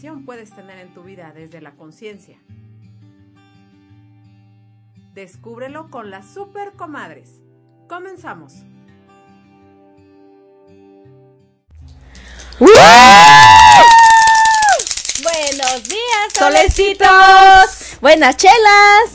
¿Cuánta 0.00 0.14
más 0.14 0.24
diversión 0.24 0.24
puedes 0.24 0.50
tener 0.50 0.78
en 0.78 0.94
tu 0.94 1.02
vida 1.02 1.32
desde 1.34 1.60
la 1.60 1.72
conciencia? 1.72 2.38
Descúbrelo 5.14 5.90
con 5.90 6.10
las 6.10 6.32
super 6.32 6.72
comadres. 6.72 7.40
Comenzamos. 7.88 8.64
Buenos 15.22 15.88
días, 15.88 16.32
solecitos. 16.32 17.89
Buenas 18.00 18.36
chelas. 18.36 18.54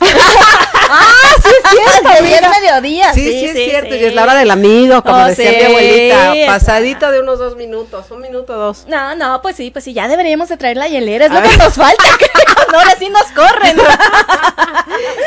ah, 0.00 1.02
sí 1.42 1.48
es 1.50 1.70
cierto. 1.70 2.22
Bien 2.24 2.44
mediodía. 2.60 3.12
Sí, 3.14 3.20
sí, 3.28 3.44
es 3.46 3.54
cierto. 3.54 3.94
Y 3.96 4.04
es 4.04 4.14
la 4.14 4.22
hora 4.22 4.34
del 4.34 4.50
amigo, 4.50 5.02
como 5.02 5.24
Oh, 5.24 5.26
decía 5.26 5.50
mi 5.50 5.62
abuelita. 5.64 6.34
exacto. 6.36 6.46
Pasadito 6.46 7.10
de 7.10 7.20
unos 7.20 7.38
dos 7.40 7.56
minutos. 7.56 8.08
Un 8.10 8.20
minuto 8.20 8.54
dos. 8.54 8.84
No, 8.86 9.16
no, 9.16 9.42
pues 9.42 9.56
sí, 9.56 9.70
pues 9.72 9.84
sí, 9.84 9.92
ya 9.92 10.06
deberíamos 10.06 10.48
de 10.48 10.56
traer 10.56 10.76
la 10.76 10.86
hielera, 10.86 11.26
es 11.26 11.32
lo 11.32 11.42
que 11.42 11.56
nos 11.56 11.74
falta, 11.74 12.04
no, 12.72 12.78
ahora 12.78 12.94
sí 12.98 13.08
nos 13.10 13.24
corren. 13.32 13.76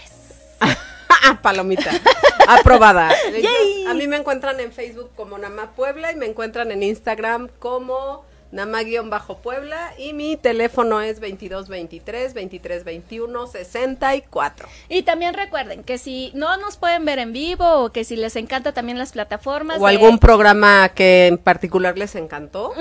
Ah, 1.23 1.39
Palomita. 1.41 1.91
Aprobada. 2.47 3.09
A 3.89 3.93
mí 3.93 4.07
me 4.07 4.15
encuentran 4.17 4.59
en 4.59 4.71
Facebook 4.71 5.09
como 5.15 5.37
Nama 5.37 5.71
Puebla 5.75 6.11
y 6.11 6.15
me 6.15 6.25
encuentran 6.25 6.71
en 6.71 6.83
Instagram 6.83 7.49
como 7.59 8.23
Nama-Puebla 8.51 9.93
y 9.97 10.13
mi 10.13 10.37
teléfono 10.37 11.01
es 11.01 11.19
2223 11.19 12.33
2321 12.33 13.47
64. 13.47 14.67
Y 14.89 15.03
también 15.03 15.33
recuerden 15.33 15.83
que 15.83 15.97
si 15.97 16.31
no 16.33 16.55
nos 16.57 16.77
pueden 16.77 17.03
ver 17.03 17.19
en 17.19 17.33
vivo 17.33 17.65
o 17.83 17.91
que 17.91 18.03
si 18.05 18.15
les 18.15 18.35
encanta 18.37 18.71
también 18.71 18.97
las 18.97 19.11
plataformas 19.11 19.77
O 19.79 19.81
de- 19.85 19.89
algún 19.89 20.17
programa 20.19 20.89
que 20.89 21.27
en 21.27 21.37
particular 21.37 21.97
les 21.97 22.15
encantó. 22.15 22.73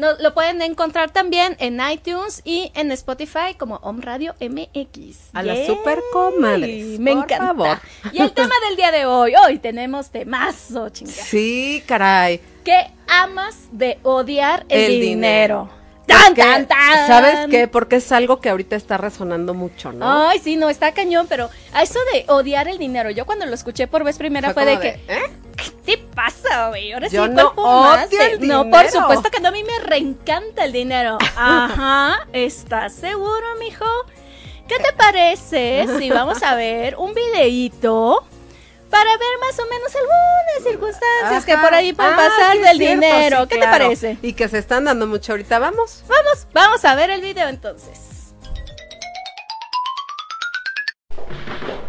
No, 0.00 0.14
lo 0.18 0.32
pueden 0.34 0.62
encontrar 0.62 1.10
también 1.10 1.56
en 1.60 1.78
iTunes 1.92 2.40
y 2.44 2.72
en 2.74 2.90
Spotify 2.92 3.54
como 3.56 3.76
Om 3.76 4.00
Radio 4.00 4.34
MX. 4.40 5.30
A 5.34 5.42
las 5.42 5.58
Yay. 5.58 5.66
super 5.66 6.00
comadres, 6.12 6.98
Me 6.98 7.12
por 7.12 7.24
encanta. 7.24 7.46
favor. 7.46 7.78
Y 8.12 8.22
el 8.22 8.32
tema 8.32 8.54
del 8.66 8.76
día 8.76 8.90
de 8.92 9.04
hoy, 9.06 9.34
hoy 9.46 9.58
tenemos 9.58 10.10
temazo, 10.10 10.88
chinga. 10.88 11.12
Sí, 11.12 11.82
caray. 11.86 12.40
¿Qué 12.64 12.90
amas 13.08 13.68
de 13.72 13.98
odiar 14.02 14.64
el, 14.70 14.80
El 14.94 15.00
dinero? 15.00 15.68
dinero. 15.68 15.80
¡Tan, 16.06 16.34
Porque, 16.34 16.42
tan, 16.42 16.66
tan! 16.66 17.06
¿Sabes 17.06 17.38
qué? 17.50 17.68
Porque 17.68 17.96
es 17.96 18.10
algo 18.10 18.40
que 18.40 18.48
ahorita 18.48 18.74
está 18.74 18.96
resonando 18.96 19.54
mucho, 19.54 19.92
¿no? 19.92 20.28
Ay, 20.28 20.40
sí, 20.40 20.56
no, 20.56 20.68
está 20.68 20.92
cañón, 20.92 21.26
pero 21.28 21.48
a 21.72 21.82
eso 21.84 22.00
de 22.12 22.24
odiar 22.26 22.66
el 22.66 22.78
dinero, 22.78 23.10
yo 23.10 23.26
cuando 23.26 23.46
lo 23.46 23.54
escuché 23.54 23.86
por 23.86 24.02
vez 24.02 24.18
primera 24.18 24.52
fue, 24.52 24.64
de, 24.64 24.70
como 24.72 24.82
que, 24.82 24.88
¿eh? 24.88 25.30
¿qué 25.56 25.70
te 25.84 25.98
pasa, 26.24 26.68
güey? 26.68 26.92
Ahora 26.92 27.08
Yo 27.08 27.24
sí, 27.24 27.30
no 27.32 27.48
odio 27.56 28.20
el 28.20 28.46
No, 28.46 28.64
por 28.70 28.80
dinero. 28.82 28.90
supuesto 29.00 29.30
que 29.30 29.40
no, 29.40 29.48
a 29.48 29.52
mí 29.52 29.64
me 29.64 29.78
reencanta 29.78 30.64
el 30.64 30.72
dinero. 30.72 31.16
Ajá, 31.36 32.26
¿estás 32.32 32.92
seguro, 32.94 33.46
mijo? 33.58 33.86
¿Qué 34.68 34.78
te 34.78 34.92
parece 34.92 35.86
si 35.98 36.10
vamos 36.10 36.42
a 36.42 36.54
ver 36.54 36.96
un 36.96 37.14
videíto 37.14 38.24
para 38.90 39.10
ver 39.16 39.38
más 39.40 39.58
o 39.58 39.62
menos 39.66 39.92
algunas 39.96 40.62
circunstancias 40.70 41.44
que 41.44 41.56
por 41.58 41.74
ahí 41.74 41.92
pueden 41.92 42.12
Ah, 42.12 42.16
pasar 42.16 42.52
sí, 42.52 42.58
del 42.58 42.76
cierto, 42.76 42.94
dinero? 43.00 43.42
sí, 43.42 43.48
¿Qué 43.48 43.56
claro. 43.56 43.72
te 43.72 43.78
parece? 43.84 44.18
Y 44.22 44.32
que 44.34 44.48
se 44.48 44.58
están 44.58 44.84
dando 44.84 45.06
mucho 45.06 45.32
ahorita, 45.32 45.58
vamos. 45.58 46.04
Vamos, 46.08 46.46
vamos 46.52 46.84
a 46.84 46.94
ver 46.96 47.10
el 47.10 47.20
video 47.20 47.48
entonces. 47.48 48.34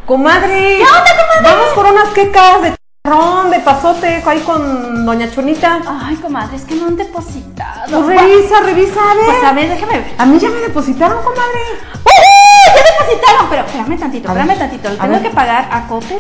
Comadre. 0.05 0.77
¿Qué 0.77 0.83
onda, 0.83 1.03
comadre? 1.17 1.41
Vamos 1.43 1.73
por 1.73 1.85
unas 1.85 2.09
quecas 2.09 2.61
de 2.63 2.75
charrón, 3.05 3.49
de 3.49 3.59
pasote, 3.59 4.23
ahí 4.25 4.39
con 4.41 5.05
doña 5.05 5.29
Chonita. 5.31 5.81
Ay, 5.87 6.15
comadre, 6.17 6.55
es 6.55 6.63
que 6.63 6.75
no 6.75 6.87
han 6.87 6.95
depositado. 6.95 8.03
Pues 8.03 8.19
revisa, 8.19 8.59
revisa, 8.61 8.99
a 9.11 9.13
ver. 9.15 9.25
Pues 9.25 9.43
a 9.43 9.53
ver, 9.53 9.69
déjame 9.69 9.93
ver. 9.93 10.15
A 10.17 10.25
mí 10.25 10.39
ya 10.39 10.49
me 10.49 10.59
depositaron, 10.59 11.23
comadre. 11.23 11.59
¡Uh! 12.03 12.75
Ya 12.75 12.83
depositaron, 12.91 13.49
pero 13.49 13.65
espérame 13.65 13.99
tantito, 13.99 14.29
A 14.29 14.33
ver, 14.33 14.43
espérame 14.43 14.59
tantito. 14.59 14.89
Le 14.89 14.95
tengo 14.97 15.13
ver. 15.13 15.21
que 15.23 15.29
pagar 15.31 15.67
a 15.71 15.87
Coppel, 15.87 16.19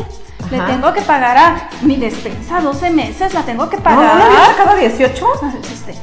le 0.51 0.59
tengo 0.61 0.93
que 0.93 1.01
pagar 1.01 1.37
a 1.37 1.69
mi 1.81 1.95
despensa 1.95 2.59
12 2.61 2.89
meses, 2.91 3.33
la 3.33 3.41
tengo 3.43 3.69
que 3.69 3.77
¿No, 3.77 3.83
pagar. 3.83 4.15
¿No 4.15 4.23
había 4.25 4.45
sacado 4.45 4.75
18? 4.77 5.27
Este, 5.71 5.99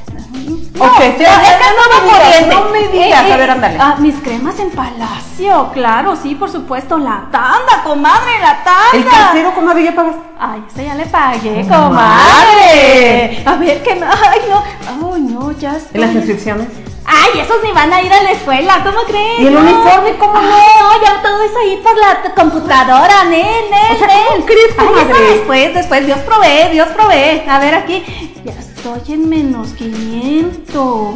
Ok, 0.80 1.00
no, 1.00 1.18
ya, 1.18 1.42
es 1.42 1.56
que 1.56 1.64
no 1.74 1.84
no 1.90 2.06
me 2.06 2.14
digas, 2.14 2.46
no 2.64 2.70
me 2.70 2.88
digas. 2.88 3.30
A 3.32 3.36
ver, 3.36 3.50
ándale. 3.50 3.78
Ah, 3.80 3.96
mis 3.98 4.14
cremas 4.20 4.58
en 4.60 4.70
Palacio, 4.70 5.70
claro, 5.72 6.14
sí, 6.16 6.36
por 6.36 6.50
supuesto. 6.50 6.96
La 6.98 7.26
tanda, 7.32 7.82
comadre, 7.84 8.38
la 8.40 8.62
tanda. 8.62 8.88
El 8.94 9.04
tercero, 9.04 9.54
comadre, 9.54 9.82
ya 9.84 9.94
pagaste. 9.94 10.20
Ay, 10.38 10.64
ese 10.70 10.84
ya 10.84 10.94
le 10.94 11.06
pagué, 11.06 11.62
Comadre. 11.68 11.82
comadre. 11.88 13.42
A 13.44 13.54
ver, 13.56 13.82
que 13.82 13.96
no, 13.96 14.06
ay, 14.06 14.40
no, 14.48 15.12
ay, 15.14 15.20
no, 15.22 15.50
ya 15.52 15.76
estoy. 15.76 15.90
¿En 15.94 16.00
las 16.00 16.14
inscripciones? 16.14 16.68
Ay, 17.10 17.40
esos 17.40 17.56
ni 17.64 17.72
van 17.72 17.90
a 17.90 18.02
ir 18.02 18.12
a 18.12 18.22
la 18.22 18.32
escuela, 18.32 18.82
¿cómo 18.84 18.98
crees? 19.06 19.40
¿Y 19.40 19.46
el 19.46 19.54
No. 19.54 19.60
uniforme, 19.60 20.16
cómo 20.18 20.34
no? 20.34 20.42
No, 20.42 21.02
ya 21.02 21.22
todo 21.22 21.42
es 21.42 21.52
ahí 21.56 21.80
por 21.82 21.96
la 21.96 22.34
computadora, 22.34 23.24
Nel, 23.24 23.70
Nel, 23.70 23.96
O 23.96 23.98
sea. 23.98 24.08
¿cómo 24.28 24.44
crees, 24.44 24.74
Ay, 24.78 24.86
comadre? 24.86 25.24
después, 25.36 25.74
después, 25.74 26.04
Dios 26.06 26.18
provee, 26.18 26.68
Dios 26.72 26.88
provee. 26.88 27.42
A 27.48 27.58
ver 27.60 27.74
aquí, 27.76 28.04
ya 28.44 28.52
estoy 28.52 29.14
en 29.14 29.26
menos 29.28 29.68
500. 29.68 31.14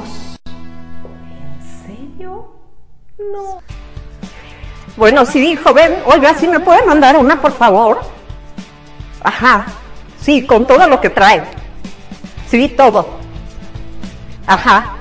¿En 1.26 1.86
serio? 1.86 2.46
No. 3.18 3.58
Bueno, 4.96 5.26
sí, 5.26 5.56
joven, 5.56 5.98
oiga, 6.06 6.32
¿sí 6.34 6.48
me 6.48 6.60
puede 6.60 6.86
mandar 6.86 7.18
una, 7.18 7.38
por 7.40 7.52
favor? 7.52 8.00
Ajá, 9.22 9.66
sí, 10.22 10.46
con 10.46 10.66
todo 10.66 10.86
lo 10.86 11.02
que 11.02 11.10
trae. 11.10 11.42
Sí, 12.48 12.68
todo. 12.68 13.06
Ajá. 14.46 14.96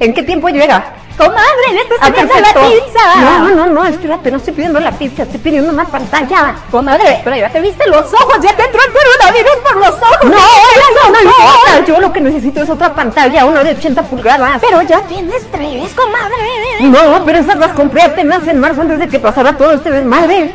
¿En 0.00 0.12
qué 0.14 0.22
tiempo 0.22 0.48
llega? 0.48 0.84
Comadre, 1.16 1.72
le 1.72 1.80
estás 1.80 1.98
Ah, 2.02 2.06
pidiendo 2.10 2.34
la 2.34 2.52
pizza. 2.52 3.16
No, 3.40 3.48
no, 3.54 3.66
no, 3.68 3.84
espérate, 3.86 4.30
no 4.30 4.36
estoy 4.36 4.52
pidiendo 4.52 4.78
la 4.80 4.90
pizza, 4.92 5.22
estoy 5.22 5.38
pidiendo 5.38 5.72
una 5.72 5.86
pantalla. 5.86 6.56
Comadre, 6.70 7.22
pero 7.24 7.36
ya 7.36 7.48
te 7.48 7.58
viste 7.62 7.88
los 7.88 8.12
ojos, 8.12 8.36
ya 8.42 8.54
te 8.54 8.64
entró 8.64 8.78
el 8.86 8.92
coronavirus 8.92 9.56
por 9.64 9.76
los 9.78 9.88
ojos. 9.94 10.24
No, 10.24 10.36
eso 10.36 11.10
no 11.10 11.20
importa. 11.22 11.84
Yo 11.86 12.00
lo 12.00 12.12
que 12.12 12.20
necesito 12.20 12.60
es 12.62 12.68
otra 12.68 12.94
pantalla, 12.94 13.46
una 13.46 13.64
de 13.64 13.70
80 13.70 14.02
pulgadas. 14.02 14.60
Pero 14.60 14.82
ya 14.82 15.00
tienes 15.02 15.50
tres, 15.50 15.90
comadre. 15.94 16.80
No, 16.82 17.24
pero 17.24 17.38
esas 17.38 17.56
las 17.56 17.72
compré 17.72 18.02
apenas 18.02 18.46
en 18.46 18.60
marzo 18.60 18.82
antes 18.82 18.98
de 18.98 19.08
que 19.08 19.18
pasara 19.18 19.56
todo 19.56 19.72
este 19.72 19.90
desmadre. 19.90 20.54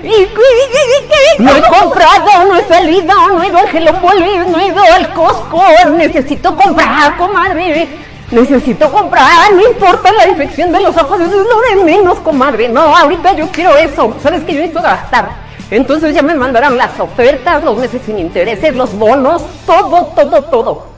No 1.39 1.55
he 1.55 1.61
comprado, 1.63 2.45
no 2.47 2.55
he 2.55 2.63
salido, 2.67 3.15
no 3.29 3.41
he 3.41 3.47
ido 3.47 3.57
al 3.57 3.75
Hellopolis, 3.75 4.47
no 4.47 4.59
he 4.59 4.67
ido 4.67 4.83
al 4.83 5.11
Costco. 5.13 5.63
Necesito 5.97 6.55
comprar, 6.55 7.17
comadre. 7.17 7.87
Necesito 8.31 8.89
comprar, 8.89 9.51
no 9.54 9.62
importa 9.68 10.12
la 10.13 10.30
infección 10.30 10.72
de 10.72 10.80
los 10.80 10.95
ojos, 10.95 11.19
eso 11.19 11.42
es 11.42 11.48
lo 11.48 11.62
de 11.62 11.83
menos, 11.83 12.19
comadre. 12.19 12.69
No, 12.69 12.95
ahorita 12.95 13.33
yo 13.33 13.48
quiero 13.50 13.75
eso. 13.75 14.16
¿Sabes 14.24 14.44
que 14.44 14.54
yo 14.54 14.60
necesito 14.60 14.81
gastar? 14.81 15.30
Entonces 15.69 16.16
ya 16.16 16.22
me 16.22 16.36
mandarán 16.36 16.78
las 16.78 17.00
ofertas, 17.00 17.63
los 17.63 17.78
meses 17.78 18.01
sin 18.06 18.19
intereses, 18.19 18.75
los 18.75 18.98
bonos, 18.98 19.44
todo, 19.66 20.06
todo, 20.16 20.42
todo. 20.44 20.90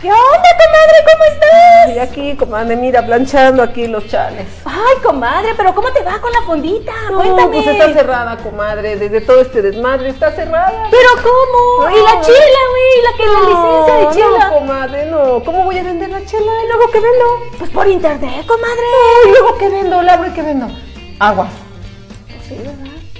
¿Qué 0.00 0.08
onda, 0.12 0.48
comadre? 0.62 0.98
¿Cómo 1.10 1.24
estás? 1.32 1.96
Y 1.96 1.98
aquí, 1.98 2.36
comadre, 2.36 2.76
mira, 2.76 3.04
planchando 3.06 3.62
aquí 3.62 3.86
los 3.86 4.06
chales. 4.08 4.46
Ay, 4.64 5.02
comadre, 5.02 5.54
pero 5.56 5.74
¿cómo 5.74 5.90
te 5.92 6.02
va 6.02 6.20
con 6.20 6.30
la 6.32 6.42
fondita? 6.42 6.92
No, 7.10 7.16
Cuéntame. 7.16 7.48
pues 7.62 7.66
está 7.66 7.92
cerrada, 7.94 8.36
comadre, 8.36 8.96
desde 8.96 9.22
todo 9.22 9.40
este 9.40 9.62
desmadre 9.62 10.10
está 10.10 10.32
cerrada. 10.32 10.88
¿Pero 10.90 11.08
cómo? 11.22 11.88
¿Y 11.90 12.02
la 12.02 12.20
chela, 12.20 12.62
güey? 12.70 13.02
¿La 13.02 13.16
que 13.16 13.26
la 13.26 13.40
licencia 13.48 13.94
de 13.96 14.14
chela? 14.14 14.48
No, 14.50 14.54
comadre, 14.58 15.06
no. 15.06 15.44
¿Cómo 15.44 15.64
voy 15.64 15.78
a 15.78 15.82
vender 15.82 16.10
la 16.10 16.24
chela? 16.26 16.52
¿Y 16.64 16.68
luego 16.68 16.92
qué 16.92 17.00
vendo? 17.00 17.24
Pues 17.58 17.70
por 17.70 17.86
internet, 17.88 18.46
comadre. 18.46 18.86
¿Y 19.26 19.30
luego 19.30 19.56
qué 19.58 19.68
vendo? 19.70 20.02
¿La 20.02 20.12
abro 20.14 20.28
y 20.28 20.32
qué 20.32 20.42
vendo? 20.42 20.68
Agua. 21.18 21.48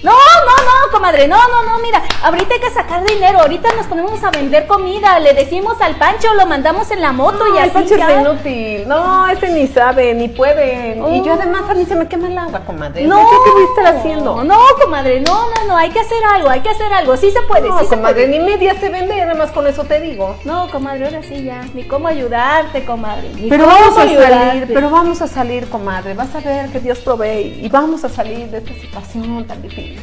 No, 0.06 0.12
no, 0.12 0.56
no, 0.86 0.92
comadre, 0.92 1.26
no, 1.26 1.36
no, 1.48 1.64
no, 1.64 1.78
mira, 1.80 2.00
ahorita 2.22 2.54
hay 2.54 2.60
que 2.60 2.70
sacar 2.70 3.04
dinero, 3.04 3.40
ahorita 3.40 3.70
nos 3.76 3.86
ponemos 3.86 4.22
a 4.22 4.30
vender 4.30 4.66
comida, 4.68 5.18
le 5.18 5.34
decimos 5.34 5.80
al 5.80 5.96
Pancho, 5.96 6.32
lo 6.34 6.46
mandamos 6.46 6.88
en 6.92 7.00
la 7.00 7.10
moto 7.10 7.44
y 7.52 7.58
el 7.58 7.64
así 7.64 7.70
Pancho 7.70 7.94
es 7.94 8.00
ya. 8.00 8.20
inútil. 8.20 8.86
No, 8.86 9.26
ese 9.26 9.48
ni 9.48 9.66
sabe, 9.66 10.14
ni 10.14 10.28
puede. 10.28 11.00
Oh. 11.02 11.12
Y 11.12 11.24
yo 11.24 11.32
además 11.32 11.68
a 11.68 11.74
mí 11.74 11.84
se 11.86 11.96
me 11.96 12.06
quema 12.06 12.28
el 12.28 12.38
agua, 12.38 12.60
comadre. 12.64 13.04
No, 13.04 13.18
¿Yo 13.20 13.44
qué 13.44 13.50
voy 13.50 13.62
a 13.62 13.66
estar 13.66 13.96
haciendo? 13.96 14.44
No, 14.44 14.58
comadre, 14.80 15.20
no, 15.22 15.48
no, 15.50 15.64
no, 15.66 15.76
hay 15.76 15.90
que 15.90 15.98
hacer 15.98 16.22
algo, 16.34 16.50
hay 16.50 16.60
que 16.60 16.70
hacer 16.70 16.92
algo, 16.92 17.16
sí 17.16 17.32
se 17.32 17.42
puede, 17.42 17.68
No, 17.68 17.78
sí 17.80 17.86
se 17.86 17.96
comadre, 17.96 18.26
puede. 18.26 18.38
ni 18.38 18.44
media 18.44 18.78
se 18.78 18.88
vende 18.88 19.20
además 19.20 19.50
con 19.50 19.66
eso 19.66 19.82
te 19.84 20.00
digo. 20.00 20.36
No, 20.44 20.70
comadre, 20.70 21.06
ahora 21.06 21.22
sí 21.24 21.42
ya, 21.42 21.62
ni 21.74 21.82
cómo 21.82 22.06
ayudarte, 22.06 22.84
comadre. 22.84 23.28
ni 23.34 23.48
Pero 23.48 23.64
cómo 23.64 23.76
vamos 23.76 23.98
a 23.98 24.02
ayudarte. 24.02 24.34
salir, 24.36 24.66
pero 24.72 24.90
vamos 24.90 25.20
a 25.22 25.26
salir, 25.26 25.68
comadre. 25.68 26.14
Vas 26.14 26.32
a 26.32 26.38
ver 26.40 26.70
que 26.70 26.78
Dios 26.78 27.00
provee 27.00 27.58
y 27.60 27.68
vamos 27.68 28.04
a 28.04 28.08
salir 28.08 28.48
de 28.50 28.58
esta 28.58 28.72
situación 28.74 29.44
tan 29.48 29.60
difícil. 29.62 29.95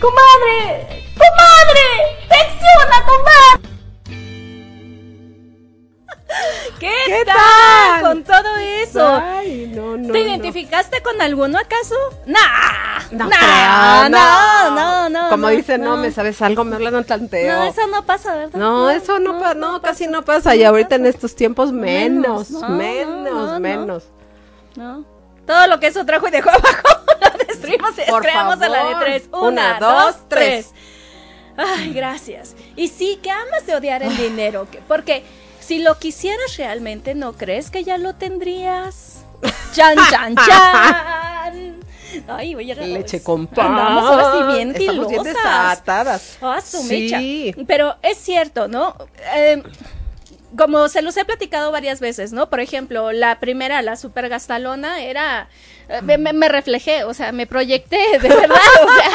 Comadre, 0.00 1.02
comadre, 1.16 1.88
¡Flexiona, 2.28 3.06
comadre! 3.06 3.68
¿Qué, 6.80 6.92
¿Qué 7.06 7.24
tal? 7.24 7.36
tal? 7.36 8.02
con 8.02 8.24
todo 8.24 8.56
eso? 8.56 9.06
Ay, 9.22 9.72
no, 9.74 9.96
no. 9.96 10.12
¿Te 10.12 10.18
no. 10.24 10.28
identificaste 10.28 11.02
con 11.02 11.20
alguno 11.22 11.58
acaso? 11.58 11.94
Nah, 12.26 13.00
No, 13.12 13.28
nah, 13.28 14.08
no, 14.08 14.70
no, 14.74 15.08
no. 15.08 15.28
Como 15.30 15.48
dicen, 15.48 15.82
no. 15.82 15.96
me 15.96 16.10
sabes 16.10 16.42
algo, 16.42 16.64
me 16.64 16.76
hablan 16.76 17.04
tanteo. 17.04 17.56
No, 17.56 17.62
eso 17.64 17.86
no 17.86 18.04
pasa, 18.04 18.34
¿verdad? 18.34 18.58
No, 18.58 18.90
eso 18.90 19.18
no, 19.20 19.38
pasa, 19.38 19.54
no, 19.54 19.80
casi 19.80 20.06
no 20.08 20.22
pasa. 20.24 20.54
Y 20.56 20.64
ahorita 20.64 20.96
en 20.96 21.06
estos 21.06 21.34
tiempos 21.36 21.72
menos, 21.72 22.50
Menos, 22.50 22.70
menos, 22.70 23.32
no, 23.32 23.46
no, 23.46 23.52
no, 23.52 23.60
menos. 23.60 24.04
Todo 25.46 25.66
lo 25.66 25.78
que 25.80 25.88
eso 25.88 26.04
trajo 26.06 26.26
y 26.28 26.30
dejó 26.30 26.50
abajo 26.50 26.88
lo 27.20 27.44
destruimos 27.46 27.90
y 27.98 28.10
Por 28.10 28.22
creamos 28.22 28.60
a 28.62 28.68
la 28.68 28.84
de 28.84 28.94
tres. 29.04 29.22
Una, 29.32 29.40
Una, 29.48 29.78
dos, 29.78 30.04
dos, 30.16 30.16
tres. 30.28 30.70
Ay, 31.56 31.92
gracias. 31.92 32.54
Y 32.76 32.88
sí, 32.88 33.18
que 33.22 33.30
amas 33.30 33.66
de 33.66 33.74
odiar 33.76 34.02
el 34.02 34.16
dinero, 34.16 34.66
que- 34.70 34.78
porque 34.88 35.24
si 35.60 35.78
lo 35.82 35.98
quisieras 35.98 36.56
realmente, 36.56 37.14
¿no 37.14 37.32
crees 37.34 37.70
que 37.70 37.84
ya 37.84 37.96
lo 37.98 38.14
tendrías? 38.14 39.24
Chan, 39.72 39.96
chan, 40.10 40.34
chan. 40.46 41.76
Ay, 42.28 42.54
oye, 42.54 42.74
Leche 42.76 43.22
con 43.22 43.46
pan. 43.46 43.66
Andamos 43.66 44.04
ahora 44.10 44.32
sí 44.32 44.54
bien 44.56 44.70
Estamos 44.74 45.08
bien 45.08 45.22
desatadas. 45.24 46.38
Su 46.64 46.78
Sí. 46.82 47.52
mecha. 47.54 47.64
Pero 47.66 47.96
es 48.02 48.18
cierto, 48.18 48.68
¿no? 48.68 48.96
Eh, 49.34 49.62
como 50.56 50.88
se 50.88 51.02
los 51.02 51.16
he 51.16 51.24
platicado 51.24 51.70
varias 51.72 52.00
veces, 52.00 52.32
¿no? 52.32 52.48
Por 52.50 52.60
ejemplo, 52.60 53.12
la 53.12 53.40
primera, 53.40 53.82
la 53.82 53.96
super 53.96 54.28
gastalona, 54.28 55.02
era. 55.02 55.48
eh, 55.88 56.00
Me, 56.02 56.16
me- 56.18 56.32
me 56.32 56.48
reflejé, 56.48 57.04
o 57.04 57.12
sea, 57.14 57.32
me 57.32 57.46
proyecté, 57.46 57.98
de 58.20 58.28
verdad. 58.28 58.56
O 58.82 58.88
sea, 58.94 59.10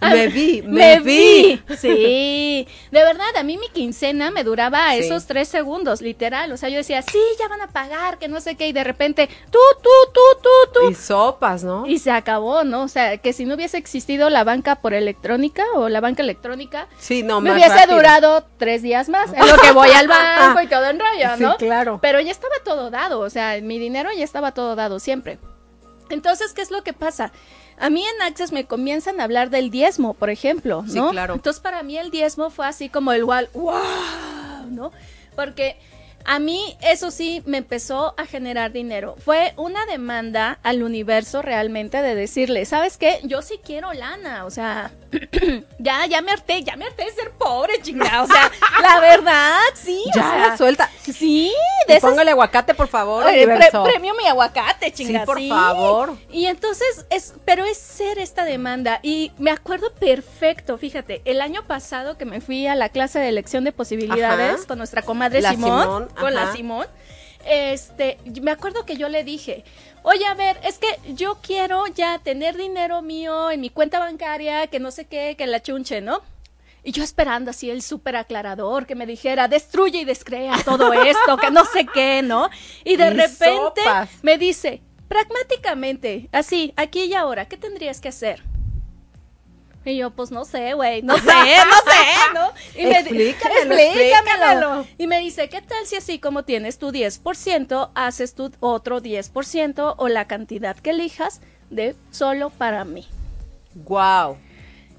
Me 0.14 0.28
vi, 0.28 0.62
me 0.62 1.00
vi. 1.00 1.60
Sí, 1.76 2.66
de 2.92 3.02
verdad, 3.02 3.36
a 3.36 3.42
mí 3.42 3.58
mi 3.58 3.68
quincena 3.68 4.30
me 4.30 4.44
duraba 4.44 4.92
Sí. 4.92 4.98
esos 5.00 5.26
tres 5.26 5.48
segundos, 5.48 6.00
literal. 6.00 6.52
O 6.52 6.56
sea, 6.56 6.68
yo 6.68 6.76
decía, 6.76 7.02
sí, 7.02 7.18
ya 7.38 7.48
van 7.48 7.60
a 7.62 7.66
pagar, 7.68 8.18
que 8.18 8.28
no 8.28 8.40
sé 8.40 8.54
qué, 8.56 8.68
y 8.68 8.72
de 8.72 8.84
repente, 8.84 9.28
tú, 9.50 9.58
tú, 9.82 9.90
tú, 10.12 10.20
tú, 10.42 10.80
tú. 10.80 10.90
Y 10.90 10.94
sopas, 10.94 11.64
¿no? 11.64 11.84
Y 11.86 11.98
se 11.98 12.10
acabó, 12.12 12.62
¿no? 12.64 12.82
O 12.82 12.88
sea, 12.88 13.18
que 13.18 13.32
si 13.32 13.44
no 13.44 13.54
hubiese 13.54 13.76
existido 13.76 14.30
la 14.30 14.44
banca 14.44 14.76
por 14.76 14.94
electrónica 14.94 15.64
o 15.74 15.88
la 15.88 16.00
banca 16.00 16.22
electrónica, 16.22 16.86
Sí, 16.98 17.22
no, 17.22 17.40
me 17.40 17.52
hubiese 17.52 17.70
rápido. 17.74 17.96
durado 17.96 18.46
tres 18.56 18.82
días 18.82 19.08
más 19.08 19.32
en 19.32 19.46
lo 19.46 19.56
que 19.58 19.72
voy 19.72 19.90
al 19.90 20.06
banco 20.08 20.60
y 20.62 20.66
todo 20.68 20.77
en 20.86 20.98
rollo, 20.98 21.36
Sí, 21.36 21.42
¿no? 21.42 21.56
claro. 21.56 21.98
Pero 22.02 22.20
ya 22.20 22.30
estaba 22.30 22.54
todo 22.64 22.90
dado, 22.90 23.20
o 23.20 23.30
sea, 23.30 23.60
mi 23.60 23.78
dinero 23.78 24.10
ya 24.16 24.24
estaba 24.24 24.52
todo 24.52 24.76
dado 24.76 24.98
siempre. 25.00 25.38
Entonces, 26.10 26.52
¿qué 26.54 26.62
es 26.62 26.70
lo 26.70 26.82
que 26.82 26.92
pasa? 26.92 27.32
A 27.78 27.90
mí 27.90 28.02
en 28.04 28.22
Access 28.22 28.50
me 28.52 28.64
comienzan 28.66 29.20
a 29.20 29.24
hablar 29.24 29.50
del 29.50 29.70
diezmo, 29.70 30.14
por 30.14 30.30
ejemplo, 30.30 30.84
Sí, 30.88 30.94
¿no? 30.96 31.10
claro. 31.10 31.34
Entonces, 31.34 31.60
para 31.62 31.82
mí 31.82 31.96
el 31.98 32.10
diezmo 32.10 32.50
fue 32.50 32.66
así 32.66 32.88
como 32.88 33.12
el 33.12 33.18
igual, 33.18 33.48
wow, 33.54 34.66
¿no? 34.70 34.90
Porque 35.36 35.78
a 36.30 36.38
mí 36.40 36.76
eso 36.82 37.10
sí 37.10 37.42
me 37.46 37.56
empezó 37.56 38.12
a 38.18 38.26
generar 38.26 38.70
dinero. 38.70 39.16
Fue 39.24 39.54
una 39.56 39.86
demanda 39.86 40.58
al 40.62 40.82
universo 40.82 41.40
realmente 41.40 42.02
de 42.02 42.14
decirle, 42.14 42.66
¿sabes 42.66 42.98
qué? 42.98 43.20
Yo 43.24 43.40
sí 43.40 43.58
quiero 43.64 43.94
lana, 43.94 44.44
o 44.44 44.50
sea, 44.50 44.90
ya, 45.78 46.04
ya 46.04 46.20
me 46.20 46.30
harté, 46.30 46.62
ya 46.62 46.76
me 46.76 46.84
harté 46.84 47.06
de 47.06 47.12
ser 47.12 47.30
pobre, 47.30 47.80
chingada, 47.80 48.22
o 48.24 48.26
sea, 48.26 48.52
la 48.82 49.00
verdad, 49.00 49.56
sí, 49.72 50.02
o 50.06 50.14
Ya, 50.14 50.30
sea, 50.30 50.56
suelta. 50.58 50.90
Sí, 51.12 51.52
de 51.86 51.96
esas 51.96 52.10
póngale 52.10 52.30
aguacate, 52.32 52.74
por 52.74 52.88
favor, 52.88 53.24
Oye, 53.24 53.44
pre- 53.44 53.54
universo. 53.54 53.84
premio 53.84 54.14
mi 54.14 54.26
aguacate, 54.26 54.92
chingada. 54.92 55.20
Sí, 55.20 55.26
por 55.26 55.40
favor. 55.48 56.16
Y 56.30 56.46
entonces 56.46 57.06
es, 57.10 57.34
pero 57.44 57.64
es 57.64 57.78
ser 57.78 58.18
esta 58.18 58.44
demanda. 58.44 59.00
Y 59.02 59.32
me 59.38 59.50
acuerdo 59.50 59.92
perfecto, 59.94 60.76
fíjate, 60.78 61.22
el 61.24 61.40
año 61.40 61.66
pasado 61.66 62.16
que 62.18 62.24
me 62.24 62.40
fui 62.40 62.66
a 62.66 62.74
la 62.74 62.88
clase 62.90 63.18
de 63.18 63.28
elección 63.28 63.64
de 63.64 63.72
posibilidades 63.72 64.56
Ajá. 64.56 64.66
con 64.66 64.78
nuestra 64.78 65.02
comadre 65.02 65.40
La 65.40 65.50
Simón, 65.50 65.82
Simón, 65.82 66.08
con 66.18 66.34
la. 66.34 66.52
Simón. 66.52 66.86
Este, 67.46 68.18
me 68.42 68.50
acuerdo 68.50 68.84
que 68.84 68.96
yo 68.96 69.08
le 69.08 69.24
dije, 69.24 69.64
oye, 70.02 70.26
a 70.26 70.34
ver, 70.34 70.58
es 70.64 70.78
que 70.78 70.86
yo 71.14 71.38
quiero 71.40 71.86
ya 71.86 72.18
tener 72.18 72.56
dinero 72.56 73.00
mío 73.00 73.50
en 73.50 73.60
mi 73.60 73.70
cuenta 73.70 73.98
bancaria, 74.00 74.66
que 74.66 74.80
no 74.80 74.90
sé 74.90 75.06
qué, 75.06 75.34
que 75.38 75.46
la 75.46 75.62
chunche, 75.62 76.00
¿no? 76.00 76.20
Y 76.88 76.92
yo 76.92 77.04
esperando 77.04 77.50
así 77.50 77.68
el 77.68 77.82
súper 77.82 78.16
aclarador 78.16 78.86
que 78.86 78.94
me 78.94 79.04
dijera, 79.04 79.46
destruye 79.46 79.98
y 79.98 80.04
descrea 80.06 80.56
todo 80.64 80.90
esto, 80.94 81.36
que 81.36 81.50
no 81.50 81.66
sé 81.66 81.84
qué, 81.84 82.22
¿no? 82.22 82.48
Y 82.82 82.96
de 82.96 83.08
Y 83.08 83.10
repente 83.10 83.82
sopas. 83.82 84.08
me 84.22 84.38
dice, 84.38 84.80
pragmáticamente, 85.06 86.30
así, 86.32 86.72
aquí 86.76 87.02
y 87.02 87.12
ahora, 87.12 87.46
¿qué 87.46 87.58
tendrías 87.58 88.00
que 88.00 88.08
hacer? 88.08 88.42
Y 89.84 89.98
yo, 89.98 90.12
pues 90.12 90.30
no 90.30 90.46
sé, 90.46 90.72
güey, 90.72 91.02
no 91.02 91.18
sé, 91.18 91.24
no 91.26 91.92
sé, 91.92 92.32
¿no? 92.32 92.52
Y 92.74 92.86
me 92.86 92.98
explícamelo. 93.00 94.86
Y 94.96 95.06
me 95.08 95.20
dice, 95.20 95.50
¿qué 95.50 95.60
tal 95.60 95.84
si 95.84 95.96
así 95.96 96.18
como 96.18 96.44
tienes 96.46 96.78
tu 96.78 96.90
10%, 96.90 97.90
haces 97.94 98.34
tu 98.34 98.50
otro 98.60 99.02
10% 99.02 99.94
o 99.98 100.08
la 100.08 100.26
cantidad 100.26 100.74
que 100.74 100.88
elijas 100.88 101.42
de 101.68 101.94
solo 102.10 102.48
para 102.48 102.86
mí? 102.86 103.06
Wow. 103.74 104.38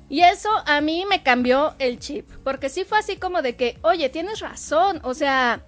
Y 0.09 0.21
eso 0.21 0.49
a 0.65 0.81
mí 0.81 1.05
me 1.07 1.21
cambió 1.21 1.75
el 1.77 1.99
chip, 1.99 2.27
porque 2.43 2.69
sí 2.69 2.83
fue 2.83 2.97
así 2.97 3.17
como 3.17 3.41
de 3.43 3.55
que, 3.55 3.77
oye, 3.83 4.09
tienes 4.09 4.39
razón, 4.39 4.99
o 5.03 5.13
sea, 5.13 5.63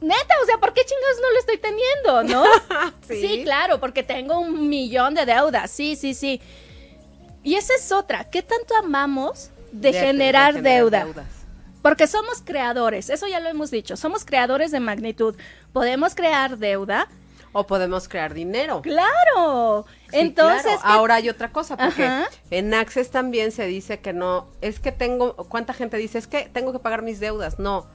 neta, 0.00 0.34
o 0.42 0.46
sea, 0.46 0.58
¿por 0.58 0.72
qué 0.72 0.80
chingados 0.86 1.20
no 1.20 1.30
lo 1.32 1.38
estoy 1.38 1.58
teniendo, 1.58 2.22
no? 2.24 2.44
Sí. 3.06 3.20
sí, 3.20 3.40
claro, 3.44 3.78
porque 3.78 4.02
tengo 4.02 4.38
un 4.38 4.68
millón 4.70 5.14
de 5.14 5.26
deudas, 5.26 5.70
sí, 5.70 5.96
sí, 5.96 6.14
sí. 6.14 6.40
Y 7.42 7.56
esa 7.56 7.74
es 7.74 7.92
otra, 7.92 8.24
¿qué 8.30 8.40
tanto 8.42 8.74
amamos 8.76 9.50
de, 9.70 9.90
De- 9.90 9.98
de 9.98 10.06
generar 10.06 10.54
generar 10.54 10.80
deuda? 10.80 11.04
deudas. 11.04 11.26
Porque 11.82 12.06
somos 12.06 12.40
creadores, 12.42 13.10
eso 13.10 13.26
ya 13.26 13.40
lo 13.40 13.48
hemos 13.48 13.70
dicho, 13.70 13.96
somos 13.96 14.24
creadores 14.24 14.70
de 14.70 14.78
magnitud. 14.80 15.34
Podemos 15.72 16.14
crear 16.14 16.56
deuda, 16.56 17.08
O 17.54 17.66
podemos 17.66 18.08
crear 18.08 18.32
dinero. 18.34 18.80
claro. 18.82 19.84
Sí, 20.10 20.16
Entonces, 20.18 20.62
claro. 20.62 20.80
¿qué- 20.82 20.88
ahora 20.88 21.14
hay 21.16 21.28
otra 21.28 21.52
cosa, 21.52 21.76
porque 21.76 22.04
Ajá. 22.04 22.26
en 22.50 22.72
Access 22.74 23.10
también 23.10 23.52
se 23.52 23.66
dice 23.66 24.00
que 24.00 24.12
no, 24.12 24.46
es 24.60 24.78
que 24.80 24.92
tengo, 24.92 25.34
¿cuánta 25.36 25.72
gente 25.74 25.96
dice? 25.98 26.18
Es 26.18 26.26
que 26.26 26.48
tengo 26.52 26.72
que 26.72 26.78
pagar 26.78 27.02
mis 27.02 27.20
deudas. 27.20 27.58
No, 27.58 27.86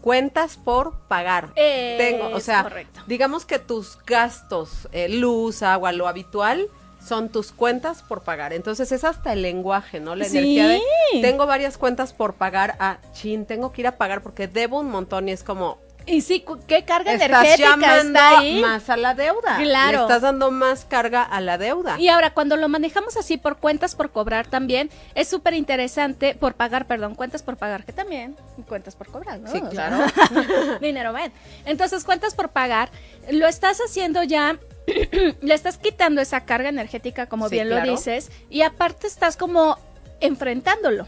cuentas 0.00 0.56
por 0.56 0.98
pagar. 1.08 1.52
Tengo, 1.54 2.28
o 2.34 2.40
sea, 2.40 2.62
correcto. 2.62 3.00
digamos 3.06 3.44
que 3.44 3.58
tus 3.58 3.98
gastos, 4.06 4.88
eh, 4.92 5.08
luz, 5.08 5.62
agua, 5.62 5.92
lo 5.92 6.08
habitual, 6.08 6.68
son 7.04 7.30
tus 7.30 7.50
cuentas 7.52 8.02
por 8.02 8.22
pagar. 8.22 8.52
Entonces 8.52 8.92
es 8.92 9.04
hasta 9.04 9.32
el 9.32 9.42
lenguaje, 9.42 10.00
¿no? 10.00 10.14
La 10.16 10.24
Sí. 10.26 10.36
energía 10.38 10.68
de 10.68 10.80
tengo 11.22 11.46
varias 11.46 11.78
cuentas 11.78 12.12
por 12.12 12.34
pagar. 12.34 12.76
Ah, 12.78 12.98
chin, 13.12 13.46
tengo 13.46 13.72
que 13.72 13.80
ir 13.82 13.86
a 13.86 13.96
pagar 13.96 14.22
porque 14.22 14.48
debo 14.48 14.80
un 14.80 14.90
montón 14.90 15.28
y 15.28 15.32
es 15.32 15.42
como 15.42 15.78
Y 16.10 16.22
sí, 16.22 16.44
¿qué 16.66 16.84
carga 16.84 17.12
estás 17.12 17.28
energética 17.30 17.98
está 18.00 18.38
ahí? 18.38 18.60
más 18.60 18.90
a 18.90 18.96
la 18.96 19.14
deuda. 19.14 19.58
Claro. 19.58 19.98
Le 19.98 20.02
estás 20.02 20.22
dando 20.22 20.50
más 20.50 20.84
carga 20.84 21.22
a 21.22 21.40
la 21.40 21.56
deuda. 21.56 21.98
Y 22.00 22.08
ahora, 22.08 22.34
cuando 22.34 22.56
lo 22.56 22.68
manejamos 22.68 23.16
así 23.16 23.36
por 23.36 23.58
cuentas 23.58 23.94
por 23.94 24.10
cobrar 24.10 24.46
también, 24.48 24.90
es 25.14 25.28
súper 25.28 25.54
interesante, 25.54 26.34
por 26.34 26.54
pagar, 26.54 26.86
perdón, 26.86 27.14
cuentas 27.14 27.42
por 27.42 27.56
pagar, 27.56 27.84
que 27.84 27.92
también, 27.92 28.36
cuentas 28.68 28.96
por 28.96 29.06
cobrar, 29.08 29.38
¿no? 29.38 29.50
Sí, 29.52 29.60
claro. 29.70 30.04
dinero 30.80 31.12
ven. 31.12 31.32
Entonces, 31.64 32.04
cuentas 32.04 32.34
por 32.34 32.48
pagar, 32.48 32.90
lo 33.30 33.46
estás 33.46 33.78
haciendo 33.78 34.24
ya, 34.24 34.58
le 35.40 35.54
estás 35.54 35.78
quitando 35.78 36.20
esa 36.20 36.44
carga 36.44 36.68
energética, 36.70 37.26
como 37.26 37.48
Sí, 37.48 37.54
bien 37.54 37.68
claro. 37.68 37.86
lo 37.86 37.92
dices, 37.92 38.32
y 38.50 38.62
aparte 38.62 39.06
estás 39.06 39.36
como 39.36 39.78
enfrentándolo 40.20 41.06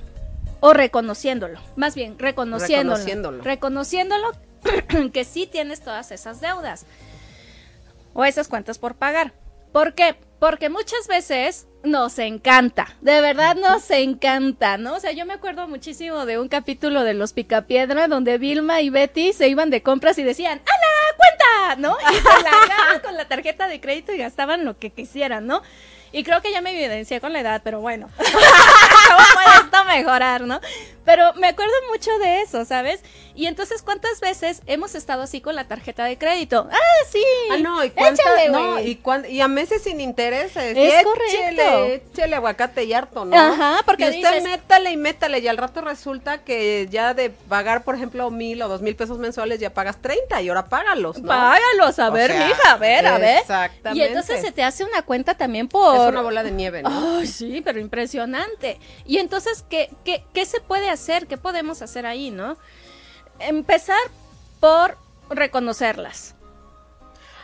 o 0.61 0.73
reconociéndolo, 0.73 1.59
más 1.75 1.97
bien 1.97 2.19
reconociéndolo, 2.21 2.95
Reconociéndolo. 2.97 3.43
reconociéndolo 3.43 4.33
que 5.13 5.25
sí 5.25 5.47
tienes 5.47 5.81
todas 5.81 6.11
esas 6.13 6.41
deudas 6.41 6.87
o 8.15 8.25
esas 8.25 8.49
cuentas 8.49 8.79
por 8.79 8.95
pagar. 8.95 9.33
¿Por 9.73 9.95
qué? 9.95 10.17
Porque 10.39 10.69
muchas 10.69 11.07
veces 11.09 11.67
nos 11.83 12.19
encanta, 12.19 12.95
de 13.01 13.21
verdad 13.21 13.57
nos 13.57 13.91
encanta, 13.91 14.77
¿no? 14.77 14.95
O 14.95 15.01
sea, 15.01 15.13
yo 15.13 15.25
me 15.25 15.35
acuerdo 15.35 15.67
muchísimo 15.67 16.27
de 16.27 16.39
un 16.39 16.49
capítulo 16.49 17.05
de 17.05 17.15
Los 17.15 17.33
Picapiedra 17.33 18.07
donde 18.07 18.39
Vilma 18.39 18.83
y 18.83 18.91
Betty 18.91 19.33
se 19.33 19.49
iban 19.49 19.71
de 19.71 19.83
compras 19.83 20.19
y 20.19 20.23
decían, 20.23 20.61
¡A 20.61 20.73
la 20.73 21.17
cuenta! 21.17 21.77
¿No? 21.81 21.97
Y 22.13 22.17
se 22.17 22.43
largaban 22.43 23.01
con 23.01 23.17
la 23.17 23.27
tarjeta 23.27 23.67
de 23.67 23.81
crédito 23.81 24.13
y 24.13 24.19
gastaban 24.19 24.65
lo 24.65 24.79
que 24.79 24.91
quisieran, 24.91 25.47
¿no? 25.47 25.63
Y 26.13 26.25
creo 26.25 26.43
que 26.43 26.53
ya 26.53 26.61
me 26.61 26.73
evidencié 26.73 27.21
con 27.21 27.33
la 27.33 27.41
edad, 27.41 27.63
pero 27.65 27.81
bueno. 27.81 28.11
¿Cómo 29.09 29.25
puede 29.35 29.57
esto 29.65 29.85
mejorar, 29.85 30.41
no? 30.43 30.61
Pero 31.05 31.35
me 31.35 31.49
acuerdo 31.49 31.73
mucho 31.91 32.17
de 32.19 32.43
eso, 32.43 32.65
¿sabes? 32.65 33.01
Y 33.35 33.47
entonces, 33.47 33.83
¿cuántas 33.83 34.21
veces 34.21 34.63
hemos 34.67 34.95
estado 34.95 35.23
así 35.23 35.41
con 35.41 35.57
la 35.57 35.65
tarjeta 35.67 36.05
de 36.05 36.17
crédito? 36.17 36.69
Ah, 36.71 36.77
sí. 37.11 37.25
Ah, 37.51 37.57
no, 37.57 37.83
y 37.83 37.91
cuánta- 37.91 38.23
Échale, 38.23 38.49
no, 38.51 38.79
y, 39.29 39.41
a 39.41 39.49
meses 39.49 39.83
sin 39.83 40.01
intereses. 40.01 40.77
Es 40.77 41.01
y 41.01 41.05
correcto. 41.05 41.85
Échele 41.87 42.37
aguacate 42.37 42.85
y 42.85 42.93
harto, 42.93 43.25
¿no? 43.25 43.37
Ajá, 43.37 43.81
porque 43.85 44.05
y 44.05 44.09
usted 44.23 44.35
dices- 44.37 44.45
métale 44.45 44.93
y 44.93 44.97
métale 44.97 45.39
y 45.41 45.49
al 45.49 45.57
rato 45.57 45.81
resulta 45.81 46.39
que 46.45 46.87
ya 46.89 47.15
de 47.15 47.31
pagar, 47.31 47.83
por 47.83 47.97
ejemplo, 47.97 48.31
mil 48.31 48.63
o 48.63 48.69
dos 48.69 48.81
mil 48.81 48.95
pesos 48.95 49.19
mensuales 49.19 49.59
ya 49.59 49.71
pagas 49.71 49.97
30 50.01 50.41
y 50.41 50.49
ahora 50.51 50.67
págalos, 50.67 51.19
¿no? 51.21 51.27
Págalos, 51.29 51.99
a 51.99 52.11
O 52.11 52.13
ver, 52.13 52.31
sea, 52.31 52.47
mija, 52.47 52.73
a 52.73 52.77
ver, 52.77 53.07
a 53.09 53.19
ver. 53.19 53.39
exactamente. 53.41 53.99
Y 54.05 54.07
entonces 54.07 54.41
se 54.41 54.53
te 54.53 54.63
hace 54.63 54.85
una 54.85 55.03
cuenta 55.03 55.35
también 55.35 55.67
por... 55.67 55.97
Es 55.97 56.03
una 56.03 56.23
bola 56.23 56.45
de 56.45 56.53
nieve, 56.53 56.83
¿no? 56.83 57.17
Ay, 57.19 57.27
sí, 57.27 57.61
pero 57.65 57.81
impresionante. 57.81 58.79
Y 59.05 59.19
entonces, 59.19 59.65
¿qué, 59.69 59.91
qué, 60.05 60.25
qué 60.33 60.45
se 60.47 60.61
puede 60.61 60.89
hacer? 60.91 61.27
¿Qué 61.27 61.37
podemos 61.37 61.83
hacer 61.83 62.07
ahí, 62.07 62.31
no? 62.31 62.57
Empezar 63.39 63.99
por 64.61 64.97
reconocerlas. 65.31 66.35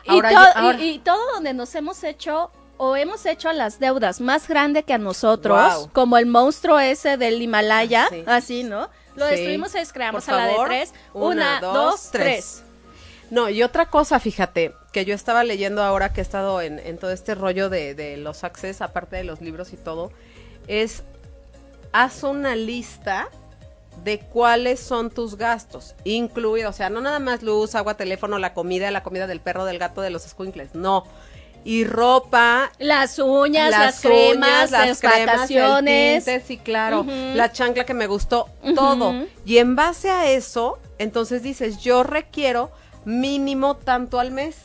Y, 0.04 0.20
to- 0.20 0.22
yo- 0.22 0.30
y- 0.30 0.34
ahora- 0.54 0.80
y 0.80 0.98
todo 1.00 1.20
donde 1.34 1.52
nos 1.52 1.74
hemos 1.74 2.02
hecho 2.04 2.50
o 2.76 2.94
hemos 2.96 3.26
hecho 3.26 3.52
las 3.52 3.80
deudas 3.80 4.20
más 4.20 4.46
grande 4.46 4.84
que 4.84 4.94
a 4.94 4.98
nosotros, 4.98 5.88
como 5.92 6.16
el 6.16 6.26
monstruo 6.26 6.78
ese 6.78 7.16
del 7.16 7.42
Himalaya, 7.42 8.06
Sí. 8.08 8.22
así, 8.26 8.62
¿no? 8.62 8.88
Lo 9.16 9.24
Sí. 9.26 9.32
destruimos 9.32 9.74
y 9.74 9.84
creamos 9.92 10.28
a 10.28 10.36
la 10.36 10.44
de 10.46 10.54
tres. 10.64 10.94
Una, 11.12 11.58
Una, 11.58 11.60
dos, 11.60 11.74
dos, 11.74 12.10
tres. 12.12 12.24
tres. 12.60 12.64
No, 13.30 13.48
y 13.50 13.62
otra 13.64 13.90
cosa, 13.90 14.20
fíjate, 14.20 14.74
que 14.92 15.04
yo 15.04 15.14
estaba 15.14 15.42
leyendo 15.44 15.82
ahora 15.82 16.12
que 16.12 16.20
he 16.20 16.22
estado 16.22 16.62
en, 16.62 16.78
en 16.78 16.96
todo 16.98 17.10
este 17.10 17.34
rollo 17.34 17.68
de, 17.68 17.94
de 17.94 18.16
los 18.16 18.44
access, 18.44 18.80
aparte 18.80 19.16
de 19.16 19.24
los 19.24 19.40
libros 19.40 19.72
y 19.72 19.76
todo, 19.76 20.12
es 20.68 21.02
haz 21.92 22.22
una 22.22 22.56
lista 22.56 23.28
de 24.04 24.20
cuáles 24.20 24.80
son 24.80 25.10
tus 25.10 25.36
gastos, 25.36 25.94
incluido, 26.04 26.70
o 26.70 26.72
sea, 26.72 26.88
no 26.88 27.00
nada 27.00 27.18
más 27.18 27.42
luz, 27.42 27.74
agua, 27.74 27.94
teléfono, 27.96 28.38
la 28.38 28.54
comida, 28.54 28.90
la 28.90 29.02
comida 29.02 29.26
del 29.26 29.40
perro, 29.40 29.64
del 29.64 29.78
gato, 29.78 30.00
de 30.00 30.10
los 30.10 30.22
squinkles, 30.22 30.74
no. 30.74 31.04
Y 31.64 31.84
ropa, 31.84 32.70
Las 32.78 33.18
uñas, 33.18 33.70
las, 33.70 34.00
cremas, 34.00 34.70
las, 34.70 35.00
cremas, 35.00 35.18
el 35.18 35.26
vacaciones. 35.26 36.24
tinte, 36.24 36.40
sí, 36.46 36.56
claro, 36.56 37.04
la 37.34 37.50
chancla 37.52 37.84
que 37.84 37.94
me 37.94 38.06
gustó, 38.06 38.48
todo. 38.74 39.26
Y 39.44 39.58
en 39.58 39.74
base 39.74 40.10
a 40.10 40.30
eso, 40.30 40.78
entonces 40.98 41.42
dices, 41.42 41.78
yo 41.78 42.04
requiero 42.04 42.70
mínimo 43.04 43.76
tanto 43.76 44.20
al 44.20 44.30
mes. 44.30 44.56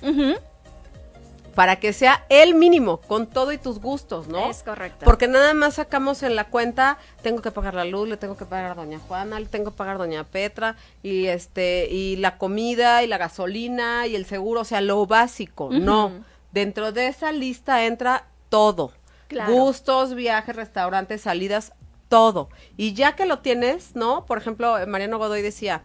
Para 1.55 1.77
que 1.77 1.93
sea 1.93 2.25
el 2.29 2.55
mínimo 2.55 2.97
con 2.97 3.27
todo 3.27 3.51
y 3.51 3.57
tus 3.57 3.79
gustos, 3.79 4.27
¿no? 4.27 4.49
Es 4.49 4.63
correcto. 4.63 5.05
Porque 5.05 5.27
nada 5.27 5.53
más 5.53 5.75
sacamos 5.75 6.23
en 6.23 6.35
la 6.35 6.45
cuenta, 6.45 6.97
tengo 7.21 7.41
que 7.41 7.51
pagar 7.51 7.73
la 7.73 7.85
luz, 7.85 8.07
le 8.07 8.17
tengo 8.17 8.35
que 8.35 8.45
pagar 8.45 8.71
a 8.71 8.75
doña 8.75 8.99
Juana, 8.99 9.39
le 9.39 9.45
tengo 9.45 9.71
que 9.71 9.77
pagar 9.77 9.95
a 9.95 9.99
doña 9.99 10.23
Petra 10.23 10.75
y 11.01 11.27
este 11.27 11.87
y 11.89 12.15
la 12.17 12.37
comida 12.37 13.03
y 13.03 13.07
la 13.07 13.17
gasolina 13.17 14.07
y 14.07 14.15
el 14.15 14.25
seguro, 14.25 14.61
o 14.61 14.65
sea, 14.65 14.81
lo 14.81 15.05
básico. 15.05 15.69
No, 15.71 16.11
dentro 16.51 16.91
de 16.91 17.07
esa 17.07 17.31
lista 17.31 17.85
entra 17.85 18.27
todo. 18.49 18.91
Claro. 19.27 19.53
Gustos, 19.53 20.13
viajes, 20.13 20.55
restaurantes, 20.55 21.21
salidas, 21.21 21.73
todo. 22.09 22.49
Y 22.77 22.93
ya 22.93 23.15
que 23.15 23.25
lo 23.25 23.39
tienes, 23.39 23.95
¿no? 23.95 24.25
Por 24.25 24.37
ejemplo, 24.37 24.75
Mariano 24.87 25.17
Godoy 25.17 25.41
decía, 25.41 25.83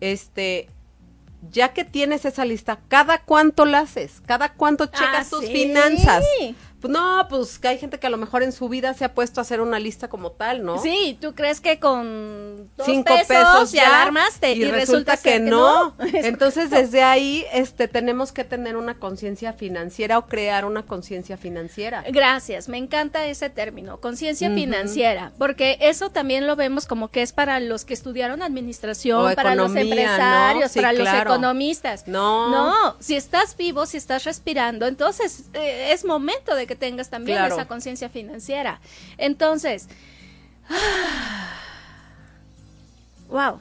este 0.00 0.68
ya 1.50 1.72
que 1.72 1.84
tienes 1.84 2.24
esa 2.24 2.44
lista, 2.44 2.78
¿cada 2.88 3.18
cuánto 3.18 3.64
la 3.64 3.80
haces? 3.80 4.22
¿Cada 4.26 4.52
cuánto 4.52 4.86
checas 4.86 5.26
Ah, 5.26 5.30
tus 5.30 5.44
sí. 5.46 5.52
finanzas? 5.52 6.24
Pues 6.86 6.98
no, 6.98 7.26
pues 7.28 7.58
que 7.58 7.68
hay 7.68 7.78
gente 7.78 7.98
que 7.98 8.06
a 8.06 8.10
lo 8.10 8.16
mejor 8.16 8.42
en 8.42 8.52
su 8.52 8.68
vida 8.68 8.94
se 8.94 9.04
ha 9.04 9.12
puesto 9.12 9.40
a 9.40 9.42
hacer 9.42 9.60
una 9.60 9.80
lista 9.80 10.08
como 10.08 10.30
tal, 10.30 10.64
¿no? 10.64 10.80
Sí, 10.80 11.18
tú 11.20 11.34
crees 11.34 11.60
que 11.60 11.80
con 11.80 12.70
dos 12.76 12.86
Cinco 12.86 13.12
pesos, 13.12 13.26
pesos 13.26 13.72
ya 13.72 13.82
ya 13.82 13.88
alarmaste 13.88 14.52
y, 14.52 14.62
y, 14.62 14.70
resulta, 14.70 15.16
que, 15.16 15.40
no. 15.40 15.94
Es 16.12 16.24
Entonces 16.24 16.70
desde 16.70 17.02
ahí 17.02 17.44
este 17.52 17.88
tenemos 17.88 18.30
que 18.32 18.44
tener 18.44 18.76
una 18.76 18.98
conciencia 18.98 19.52
financiera 19.52 20.18
o 20.18 20.26
crear 20.26 20.64
una 20.64 20.84
conciencia 20.84 21.36
financiera. 21.36 22.04
Gracias, 22.08 22.68
me 22.68 22.78
encanta 22.78 23.26
ese 23.26 23.50
término, 23.50 24.00
conciencia 24.00 24.50
financiera, 24.50 25.32
porque 25.38 25.78
eso 25.80 26.10
también 26.10 26.46
lo 26.46 26.54
vemos 26.54 26.86
como 26.86 27.08
que 27.08 27.22
es 27.22 27.32
para 27.32 27.58
los 27.58 27.84
que 27.84 27.94
estudiaron 27.94 28.42
administración, 28.42 29.32
O 29.32 29.34
para 29.34 29.54
los 29.54 29.74
empresarios, 29.74 30.70
Sí, 30.70 30.80
para 30.80 30.92
los 30.92 31.08
economistas. 31.08 32.06
No. 32.06 32.50
No, 32.50 32.96
si 33.00 33.16
estás 33.16 33.56
vivo, 33.56 33.86
si 33.86 33.96
estás 33.96 34.24
respirando, 34.24 34.86
entonces 34.86 35.46
eh, 35.54 35.92
es 35.92 36.04
momento 36.04 36.54
de 36.54 36.66
que 36.66 36.75
tengas 36.76 37.10
también 37.10 37.38
Claro. 37.38 37.54
esa 37.54 37.66
conciencia 37.66 38.08
financiera. 38.08 38.80
Entonces, 39.18 39.88
wow. 43.28 43.60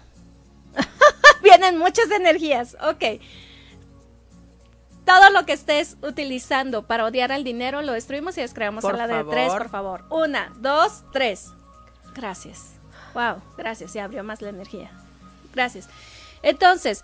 Vienen 1.43 1.77
muchas 1.77 2.09
energías. 2.11 2.75
Ok. 2.81 3.21
Todo 5.05 5.29
lo 5.29 5.45
que 5.45 5.53
estés 5.53 5.97
utilizando 6.01 6.87
para 6.87 7.05
odiar 7.05 7.31
al 7.31 7.43
dinero 7.43 7.81
lo 7.83 7.93
destruimos 7.93 8.37
y 8.37 8.41
descreamos 8.41 8.81
Por 8.81 8.95
a 8.95 9.05
la 9.05 9.07
de 9.07 9.23
tres, 9.29 9.51
por 9.51 9.69
favor. 9.69 10.03
Una, 10.09 10.51
dos, 10.57 11.03
tres. 11.13 11.51
Gracias. 12.15 12.71
Wow, 13.13 13.41
gracias. 13.55 13.91
Se 13.91 14.01
abrió 14.01 14.23
más 14.23 14.41
la 14.41 14.49
energía. 14.49 14.89
Gracias. 15.53 15.87
Entonces, 16.41 17.03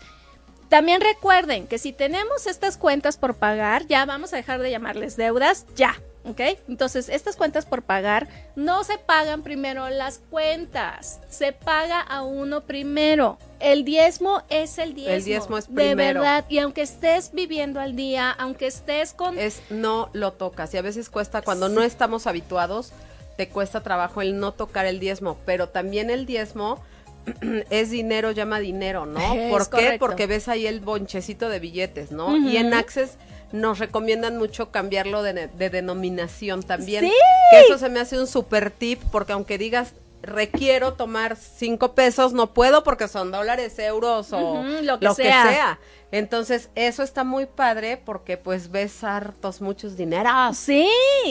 también 0.71 1.01
recuerden 1.01 1.67
que 1.67 1.77
si 1.77 1.91
tenemos 1.91 2.47
estas 2.47 2.77
cuentas 2.77 3.17
por 3.17 3.35
pagar, 3.35 3.85
ya 3.87 4.05
vamos 4.05 4.31
a 4.31 4.37
dejar 4.37 4.61
de 4.61 4.71
llamarles 4.71 5.17
deudas, 5.17 5.65
ya, 5.75 6.01
¿ok? 6.23 6.39
Entonces, 6.69 7.09
estas 7.09 7.35
cuentas 7.35 7.65
por 7.65 7.81
pagar 7.81 8.29
no 8.55 8.85
se 8.85 8.97
pagan 8.97 9.43
primero 9.43 9.89
las 9.89 10.19
cuentas, 10.29 11.19
se 11.29 11.51
paga 11.51 11.99
a 11.99 12.21
uno 12.23 12.61
primero. 12.61 13.37
El 13.59 13.83
diezmo 13.83 14.43
es 14.47 14.77
el 14.77 14.93
diezmo. 14.93 15.13
El 15.13 15.23
diezmo 15.25 15.57
es 15.57 15.67
De 15.67 15.73
primero. 15.73 16.21
verdad, 16.21 16.45
y 16.47 16.59
aunque 16.59 16.83
estés 16.83 17.33
viviendo 17.33 17.81
al 17.81 17.97
día, 17.97 18.31
aunque 18.31 18.67
estés 18.67 19.11
con... 19.11 19.37
Es 19.37 19.61
no 19.69 20.09
lo 20.13 20.31
tocas 20.31 20.73
y 20.73 20.77
a 20.77 20.81
veces 20.81 21.09
cuesta 21.09 21.41
cuando 21.41 21.67
no 21.67 21.83
estamos 21.83 22.27
habituados 22.27 22.93
te 23.35 23.49
cuesta 23.49 23.81
trabajo 23.83 24.21
el 24.21 24.39
no 24.39 24.53
tocar 24.53 24.85
el 24.85 25.01
diezmo, 25.01 25.37
pero 25.45 25.67
también 25.67 26.09
el 26.09 26.25
diezmo 26.25 26.81
es 27.69 27.89
dinero 27.89 28.31
llama 28.31 28.59
dinero, 28.59 29.05
¿no? 29.05 29.33
Es 29.33 29.51
¿Por 29.51 29.69
qué? 29.69 29.97
Porque 29.99 30.27
ves 30.27 30.47
ahí 30.47 30.67
el 30.67 30.79
bonchecito 30.79 31.49
de 31.49 31.59
billetes, 31.59 32.11
¿no? 32.11 32.37
Y 32.37 32.57
en 32.57 32.73
Access 32.73 33.17
nos 33.51 33.79
recomiendan 33.79 34.37
mucho 34.37 34.71
cambiarlo 34.71 35.23
de, 35.23 35.47
de 35.47 35.69
denominación 35.69 36.63
también. 36.63 37.05
¡Sí! 37.05 37.13
Que 37.51 37.61
eso 37.61 37.77
se 37.77 37.89
me 37.89 37.99
hace 37.99 38.19
un 38.19 38.27
super 38.27 38.71
tip, 38.71 39.01
porque 39.11 39.33
aunque 39.33 39.57
digas 39.57 39.93
requiero 40.21 40.93
tomar 40.93 41.35
cinco 41.35 41.93
pesos, 41.93 42.33
no 42.33 42.53
puedo 42.53 42.83
porque 42.83 43.07
son 43.07 43.31
dólares, 43.31 43.77
euros 43.79 44.31
o 44.31 44.63
lo 44.63 44.99
que 44.99 45.13
sea. 45.13 45.79
Entonces, 46.11 46.69
eso 46.75 47.03
está 47.03 47.23
muy 47.23 47.45
padre 47.45 47.97
porque 47.97 48.37
pues 48.37 48.69
ves 48.69 49.03
hartos 49.03 49.61
muchos 49.61 49.95
dineros. 49.95 50.57
Sí, 50.57 50.87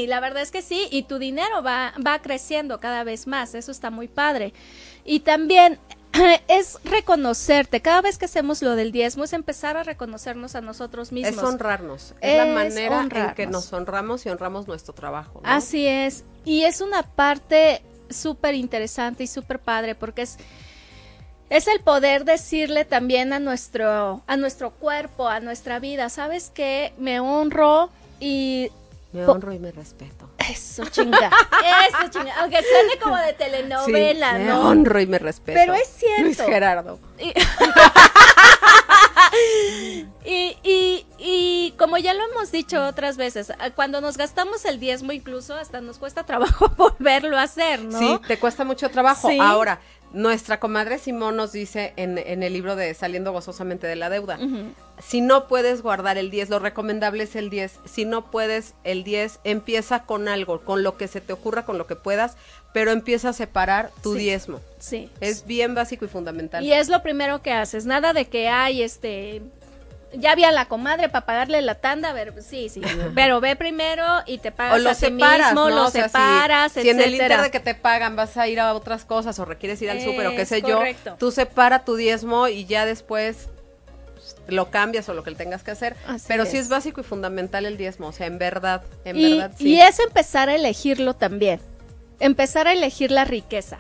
la 0.09 0.21
verdad 0.21 0.43
es 0.43 0.51
que 0.51 0.63
sí, 0.63 0.89
y 0.91 1.03
tu 1.03 1.19
dinero 1.19 1.63
va, 1.63 1.93
va 2.05 2.21
creciendo 2.23 2.81
cada 2.81 3.05
vez 3.05 3.27
más, 3.27 3.55
eso 3.55 3.71
está 3.71 3.91
muy 3.91 4.09
padre. 4.09 4.55
Y 5.05 5.21
también 5.21 5.79
es 6.49 6.79
reconocerte. 6.85 7.81
Cada 7.81 8.03
vez 8.03 8.19
que 8.19 8.25
hacemos 8.25 8.63
lo 8.63 8.77
del 8.77 8.93
diezmo 8.93 9.25
es 9.25 9.33
empezar 9.33 9.77
a 9.77 9.83
reconocernos 9.83 10.55
a 10.55 10.61
nosotros 10.61 11.13
mismos. 11.13 11.37
Es 11.37 11.43
honrarnos. 11.43 12.15
Es, 12.21 12.37
la 12.37 12.47
manera 12.47 13.03
en 13.03 13.35
que 13.35 13.47
nos 13.47 13.73
honramos 13.73 14.27
y 14.27 14.29
honramos 14.29 14.67
nuestro 14.67 14.95
trabajo. 14.95 15.41
¿no? 15.43 15.49
Así 15.49 15.87
es. 15.87 16.25
Y 16.45 16.63
es 16.63 16.81
una 16.81 17.03
parte 17.03 17.83
súper 18.09 18.55
interesante 18.55 19.25
y 19.25 19.27
súper 19.27 19.61
padre 19.61 19.95
porque 19.95 20.23
es, 20.23 20.37
es 21.49 21.69
el 21.69 21.81
poder 21.81 22.25
decirle 22.25 22.85
también 22.85 23.33
a 23.33 23.39
nuestro, 23.39 24.23
a 24.27 24.37
nuestro 24.37 24.71
cuerpo, 24.73 25.29
a 25.29 25.41
nuestra 25.41 25.79
vida, 25.79 26.09
¿sabes 26.09 26.51
qué? 26.53 26.93
Me 26.99 27.21
honro 27.21 27.91
y... 28.19 28.71
Me 29.13 29.27
honro 29.27 29.53
y 29.53 29.59
me 29.59 29.73
respeto. 29.73 30.30
Eso 30.49 30.85
chinga, 30.87 31.31
eso 31.89 32.09
chinga, 32.11 32.35
aunque 32.41 32.63
suene 32.63 32.99
como 33.03 33.17
de 33.17 33.33
telenovela, 33.35 34.33
Sí, 34.33 34.39
me 34.39 34.45
¿no? 34.47 34.69
honro 34.69 35.01
y 35.01 35.07
me 35.07 35.19
respeto. 35.19 35.59
Pero 35.61 35.75
es 35.75 35.89
cierto. 35.89 36.23
Luis 36.23 36.41
Gerardo. 36.41 36.99
Y, 37.19 37.33
y, 40.63 41.07
y 41.19 41.75
como 41.79 41.99
ya 41.99 42.15
lo 42.15 42.25
hemos 42.31 42.51
dicho 42.53 42.85
otras 42.87 43.17
veces, 43.17 43.51
a- 43.51 43.71
cuando 43.71 44.01
nos 44.01 44.17
gastamos 44.17 44.65
el 44.65 44.81
diezmo 44.81 45.13
incluso 45.13 45.55
hasta 45.55 45.81
nos 45.81 45.99
cuesta 45.99 46.25
trabajo 46.25 46.69
volverlo 46.77 47.39
a 47.39 47.43
hacer, 47.43 47.83
¿no? 47.85 47.99
Sí, 47.99 48.21
te 48.27 48.39
cuesta 48.39 48.65
mucho 48.65 48.89
trabajo. 48.91 49.29
Sí. 49.29 49.39
Ahora, 49.41 49.81
nuestra 50.13 50.59
comadre 50.61 50.99
Simón 50.99 51.37
nos 51.37 51.53
dice 51.53 51.93
en, 51.97 52.19
en 52.19 52.43
el 52.43 52.53
libro 52.53 52.75
de 52.77 52.93
Saliendo 52.95 53.33
gozosamente 53.33 53.87
de 53.87 53.97
la 53.97 54.11
deuda, 54.11 54.39
si 54.99 55.21
no 55.21 55.47
puedes 55.49 55.83
guardar 55.83 56.19
el 56.19 56.31
10, 56.31 56.51
lo 56.51 56.59
recomendable 56.59 57.25
es 57.25 57.35
el 57.37 57.49
10. 57.49 57.79
Si 57.87 58.05
no 58.05 58.31
puedes 58.31 58.75
el 58.85 59.03
10, 59.05 59.41
empieza 59.45 60.05
con 60.05 60.29
algo, 60.29 60.61
con 60.61 60.83
lo 60.83 60.97
que 60.97 61.09
se 61.09 61.21
te 61.21 61.33
ocurra, 61.33 61.65
con 61.65 61.79
lo 61.79 61.87
que 61.87 61.97
puedas, 61.97 62.37
pero 62.75 62.91
empieza 62.91 63.31
a 63.31 63.33
separar 63.33 63.91
tu 64.03 64.13
Sí. 64.15 64.19
diezmo. 64.21 64.61
Sí. 64.79 65.09
Es 65.21 65.47
bien 65.47 65.75
básico 65.75 66.05
y 66.05 66.09
fundamental. 66.09 66.63
Y 66.65 66.73
es 66.73 66.89
lo 66.89 67.03
primero 67.03 67.41
que 67.41 67.53
haces, 67.53 67.87
nada 67.87 68.13
de 68.13 68.27
que 68.27 68.49
hay 68.49 68.83
este 68.83 69.43
ya 70.15 70.35
vi 70.35 70.45
a 70.45 70.51
la 70.53 70.67
comadre 70.67 71.09
para 71.09 71.25
pagarle 71.27 71.63
la 71.63 71.77
tanda, 71.77 72.11
a 72.11 72.13
ver, 72.13 72.35
sí, 72.43 72.69
sí, 72.69 72.81
pero 73.15 73.41
ve 73.41 73.57
primero 73.57 74.05
y 74.27 74.39
te 74.39 74.51
pagas 74.53 74.75
o 74.77 74.79
lo 74.79 74.91
a 74.91 74.95
ti 74.95 75.01
separas, 75.01 75.53
mismo, 75.53 75.69
¿no? 75.71 75.77
lo 75.77 75.85
O 75.87 75.91
sea, 75.91 76.05
si- 76.05 76.11
separas, 76.11 76.73
si, 76.73 76.89
en 76.89 77.01
el 77.01 77.13
inter 77.15 77.41
de 77.43 77.51
que 77.51 77.61
te 77.61 77.75
pagan 77.75 78.17
vas 78.17 78.37
a 78.37 78.49
ir 78.49 78.59
a 78.61 78.75
otras 78.75 79.05
cosas 79.05 79.39
o 79.39 79.45
requieres 79.45 79.81
ir 79.83 79.91
al 79.91 80.01
súper 80.01 80.27
o 80.29 80.31
qué 80.37 80.45
sé 80.47 80.63
correcto. 80.63 81.11
yo, 81.11 81.17
tú 81.17 81.31
separa 81.31 81.85
tu 81.85 81.97
diezmo 81.97 82.49
y 82.49 82.65
ya 82.67 82.87
después 82.87 83.49
lo 84.49 84.71
cambias 84.71 85.09
o 85.09 85.15
lo 85.15 85.23
que 85.23 85.33
tengas 85.33 85.63
que 85.63 85.71
hacer. 85.71 85.97
Así 86.07 86.25
Pero 86.29 86.45
sí 86.45 86.57
es. 86.57 86.65
es 86.65 86.69
básico 86.69 87.01
y 87.01 87.05
fundamental 87.05 87.65
el 87.67 87.77
diezmo, 87.77 88.09
o 88.09 88.13
sea, 88.13 88.27
en 88.27 88.39
verdad, 88.39 88.83
en 89.05 89.17
y, 89.17 89.39
verdad 89.39 89.53
sí. 89.57 89.69
y 89.69 89.81
es 89.81 89.99
empezar 90.01 90.49
a 90.49 90.55
elegirlo 90.55 91.15
también. 91.15 91.61
Empezar 92.19 92.67
a 92.69 92.73
elegir 92.73 93.11
la 93.11 93.25
riqueza. 93.25 93.79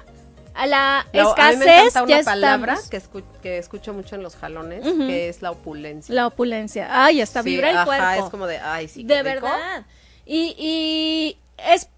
A 0.55 0.67
la 0.67 1.07
Lo- 1.13 1.39
a 1.39 1.51
mí 1.53 1.57
me 1.57 1.65
escasez 1.65 1.97
encanta 1.97 2.07
ya 2.09 2.17
una 2.17 2.25
palabra 2.25 2.73
estamos. 2.75 2.91
que, 2.91 2.99
escu- 3.01 3.41
que 3.41 3.59
escucho 3.59 3.93
mucho 3.95 4.17
en 4.17 4.23
los 4.23 4.37
jalones, 4.37 4.83
que 4.83 5.29
es 5.29 5.43
la 5.43 5.51
opulencia. 5.53 6.15
La 6.15 6.27
opulencia. 6.27 6.89
Ay, 6.91 7.21
hasta 7.21 7.43
Sí, 7.43 7.51
vibra 7.51 7.71
el 7.71 7.77
ajá, 7.77 7.85
cuerpo. 7.87 8.25
es 8.27 8.31
como 8.31 8.47
de, 8.47 8.59
ay, 8.59 8.89
sí, 8.89 9.05
de 9.05 9.23
rico. 9.23 9.25
verdad. 9.47 9.87
Y, 10.27 10.55
y 10.59 11.39
es 11.59 11.89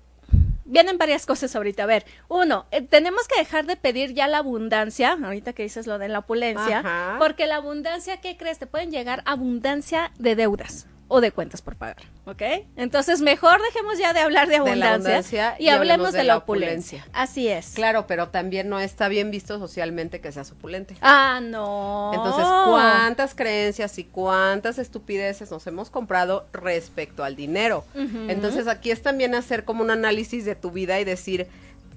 vienen 0.64 0.96
varias 0.96 1.26
cosas 1.26 1.54
ahorita. 1.56 1.82
A 1.82 1.86
ver, 1.86 2.06
uno, 2.28 2.66
eh, 2.70 2.80
tenemos 2.82 3.26
que 3.28 3.38
dejar 3.38 3.66
de 3.66 3.76
pedir 3.76 4.14
ya 4.14 4.26
la 4.28 4.38
abundancia, 4.38 5.18
ahorita 5.22 5.52
que 5.52 5.64
dices 5.64 5.86
lo 5.86 5.98
de 5.98 6.08
la 6.08 6.20
opulencia, 6.20 6.78
Ajá. 6.78 7.16
porque 7.18 7.46
la 7.46 7.56
abundancia, 7.56 8.20
¿qué 8.22 8.36
crees? 8.36 8.58
Te 8.58 8.66
pueden 8.66 8.90
llegar 8.90 9.22
abundancia 9.26 10.12
de 10.18 10.34
deudas 10.36 10.86
o 11.14 11.20
de 11.20 11.30
cuentas 11.30 11.60
por 11.60 11.76
pagar, 11.76 11.98
¿ok? 12.24 12.40
Entonces, 12.74 13.20
mejor 13.20 13.60
dejemos 13.60 13.98
ya 13.98 14.14
de 14.14 14.20
hablar 14.20 14.48
de 14.48 14.76
la 14.76 14.94
abundancia, 14.94 15.56
y, 15.58 15.64
y 15.64 15.68
hablemos 15.68 16.14
de, 16.14 16.24
la 16.24 16.38
opulencia. 16.38 17.06
Así 17.12 17.48
es. 17.48 17.72
Claro, 17.74 18.06
pero 18.06 18.30
también 18.30 18.70
no 18.70 18.80
está 18.80 19.08
bien 19.08 19.30
visto 19.30 19.58
socialmente 19.58 20.22
que 20.22 20.32
seas 20.32 20.50
opulente. 20.52 20.96
Ah, 21.02 21.40
no. 21.42 22.12
Entonces, 22.14 22.46
¿cuántas 22.66 23.34
creencias 23.34 23.98
y 23.98 24.04
cuántas 24.04 24.78
estupideces 24.78 25.50
nos 25.50 25.66
hemos 25.66 25.90
comprado 25.90 26.46
respecto 26.54 27.24
al 27.24 27.36
dinero? 27.36 27.84
Entonces, 27.94 28.66
aquí 28.66 28.90
es 28.90 29.02
también 29.02 29.34
hacer 29.34 29.66
como 29.66 29.84
un 29.84 29.90
análisis 29.90 30.46
de 30.46 30.54
tu 30.54 30.70
vida 30.70 30.98
y 30.98 31.04
decir, 31.04 31.46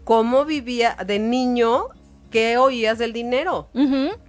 ¿cómo 0.03 0.43
vivía 0.43 0.97
de 1.05 1.19
niño? 1.19 1.87
¿Qué 2.31 2.57
oías 2.57 2.97
del 2.97 3.13
dinero? 3.13 3.69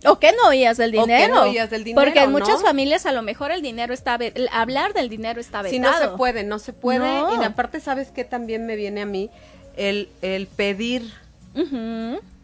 ¿O 0.06 0.18
qué 0.18 0.32
no 0.32 0.48
oías 0.48 0.76
del 0.76 0.90
¿O 0.96 1.04
qué 1.06 1.12
dinero? 1.14 1.34
no 1.34 1.42
oías 1.42 1.70
del 1.70 1.82
dinero, 1.84 2.04
Porque 2.04 2.20
en 2.20 2.32
no? 2.32 2.38
muchas 2.38 2.62
familias 2.62 3.04
a 3.06 3.12
lo 3.12 3.22
mejor 3.22 3.50
el 3.50 3.62
dinero 3.62 3.92
está, 3.92 4.14
el 4.16 4.48
hablar 4.52 4.92
del 4.92 5.08
dinero 5.08 5.40
está 5.40 5.62
vetado. 5.62 5.72
Si 5.74 5.78
no 5.80 5.92
se 5.98 6.16
puede, 6.16 6.44
no 6.44 6.58
se 6.58 6.72
puede. 6.72 6.98
No. 6.98 7.42
Y 7.42 7.44
aparte, 7.44 7.80
¿sabes 7.80 8.10
qué 8.12 8.24
también 8.24 8.66
me 8.66 8.76
viene 8.76 9.02
a 9.02 9.06
mí? 9.06 9.30
El, 9.76 10.08
el 10.22 10.46
pedir. 10.46 11.12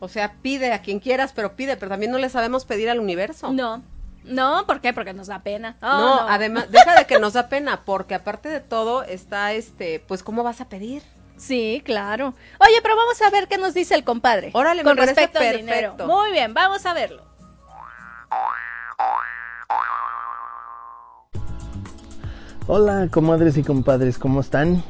O 0.00 0.08
sea, 0.08 0.34
pide 0.42 0.72
a 0.72 0.80
quien 0.82 0.98
quieras, 0.98 1.32
pero 1.34 1.54
pide, 1.54 1.76
pero 1.76 1.90
también 1.90 2.10
no 2.10 2.18
le 2.18 2.28
sabemos 2.28 2.64
pedir 2.64 2.88
al 2.90 2.98
universo. 2.98 3.52
No, 3.52 3.82
no, 4.24 4.66
¿por 4.66 4.80
qué? 4.80 4.92
Porque 4.92 5.12
nos 5.12 5.26
da 5.26 5.40
pena. 5.42 5.76
Oh, 5.82 5.86
no, 5.86 6.28
además, 6.28 6.70
deja 6.70 6.94
de 6.96 7.06
que 7.06 7.18
nos 7.18 7.32
da 7.34 7.48
pena, 7.48 7.82
porque 7.84 8.14
aparte 8.14 8.48
de 8.48 8.60
todo 8.60 9.02
está 9.02 9.52
este, 9.52 10.00
pues, 10.00 10.22
¿cómo 10.22 10.42
vas 10.42 10.60
a 10.60 10.68
pedir? 10.68 11.02
Sí, 11.36 11.82
claro. 11.84 12.34
Oye, 12.58 12.80
pero 12.82 12.96
vamos 12.96 13.20
a 13.22 13.30
ver 13.30 13.48
qué 13.48 13.58
nos 13.58 13.74
dice 13.74 13.94
el 13.94 14.04
compadre. 14.04 14.50
Órale, 14.54 14.82
con 14.84 14.96
respecto 14.96 15.38
al 15.38 15.56
dinero. 15.56 15.96
Muy 16.06 16.32
bien, 16.32 16.54
vamos 16.54 16.86
a 16.86 16.94
verlo. 16.94 17.24
Hola, 22.68 23.08
comadres 23.10 23.56
y 23.56 23.64
compadres, 23.64 24.18
¿cómo 24.18 24.40
están? 24.40 24.84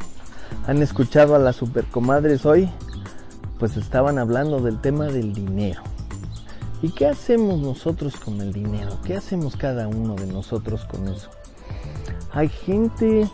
¿Han 0.66 0.82
escuchado 0.82 1.34
a 1.34 1.38
las 1.38 1.56
supercomadres 1.56 2.44
hoy? 2.44 2.70
Pues 3.58 3.76
estaban 3.76 4.18
hablando 4.18 4.60
del 4.60 4.80
tema 4.80 5.06
del 5.06 5.32
dinero. 5.32 5.82
¿Y 6.82 6.90
qué 6.90 7.06
hacemos 7.06 7.60
nosotros 7.60 8.16
con 8.16 8.40
el 8.40 8.52
dinero? 8.52 8.98
¿Qué 9.04 9.16
hacemos 9.16 9.56
cada 9.56 9.88
uno 9.88 10.16
de 10.16 10.26
nosotros 10.26 10.84
con 10.84 11.08
eso? 11.08 11.30
Hay 12.32 12.48
gente 12.48 13.28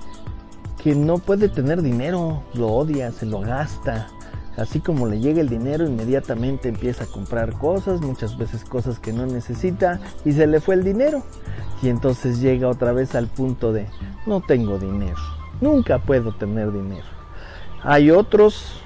no 0.94 1.18
puede 1.18 1.48
tener 1.48 1.82
dinero, 1.82 2.42
lo 2.54 2.68
odia, 2.68 3.12
se 3.12 3.26
lo 3.26 3.40
gasta. 3.40 4.08
Así 4.56 4.80
como 4.80 5.06
le 5.06 5.20
llega 5.20 5.40
el 5.40 5.48
dinero, 5.48 5.86
inmediatamente 5.86 6.68
empieza 6.68 7.04
a 7.04 7.06
comprar 7.06 7.52
cosas, 7.52 8.00
muchas 8.00 8.36
veces 8.36 8.64
cosas 8.64 8.98
que 8.98 9.12
no 9.12 9.24
necesita, 9.24 10.00
y 10.24 10.32
se 10.32 10.46
le 10.46 10.60
fue 10.60 10.74
el 10.74 10.82
dinero. 10.82 11.22
Y 11.80 11.88
entonces 11.88 12.40
llega 12.40 12.68
otra 12.68 12.92
vez 12.92 13.14
al 13.14 13.28
punto 13.28 13.72
de, 13.72 13.86
no 14.26 14.40
tengo 14.40 14.78
dinero, 14.78 15.16
nunca 15.60 16.00
puedo 16.00 16.32
tener 16.32 16.72
dinero. 16.72 17.06
Hay 17.84 18.10
otros, 18.10 18.80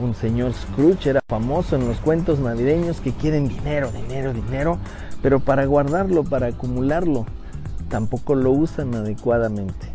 un 0.00 0.14
señor 0.14 0.52
Scrooge 0.54 1.10
era 1.10 1.20
famoso 1.28 1.74
en 1.74 1.88
los 1.88 1.98
cuentos 1.98 2.38
navideños 2.38 3.00
que 3.00 3.12
quieren 3.12 3.48
dinero, 3.48 3.90
dinero, 3.90 4.32
dinero, 4.32 4.78
pero 5.20 5.40
para 5.40 5.64
guardarlo, 5.64 6.22
para 6.22 6.46
acumularlo, 6.46 7.26
tampoco 7.88 8.36
lo 8.36 8.52
usan 8.52 8.94
adecuadamente. 8.94 9.91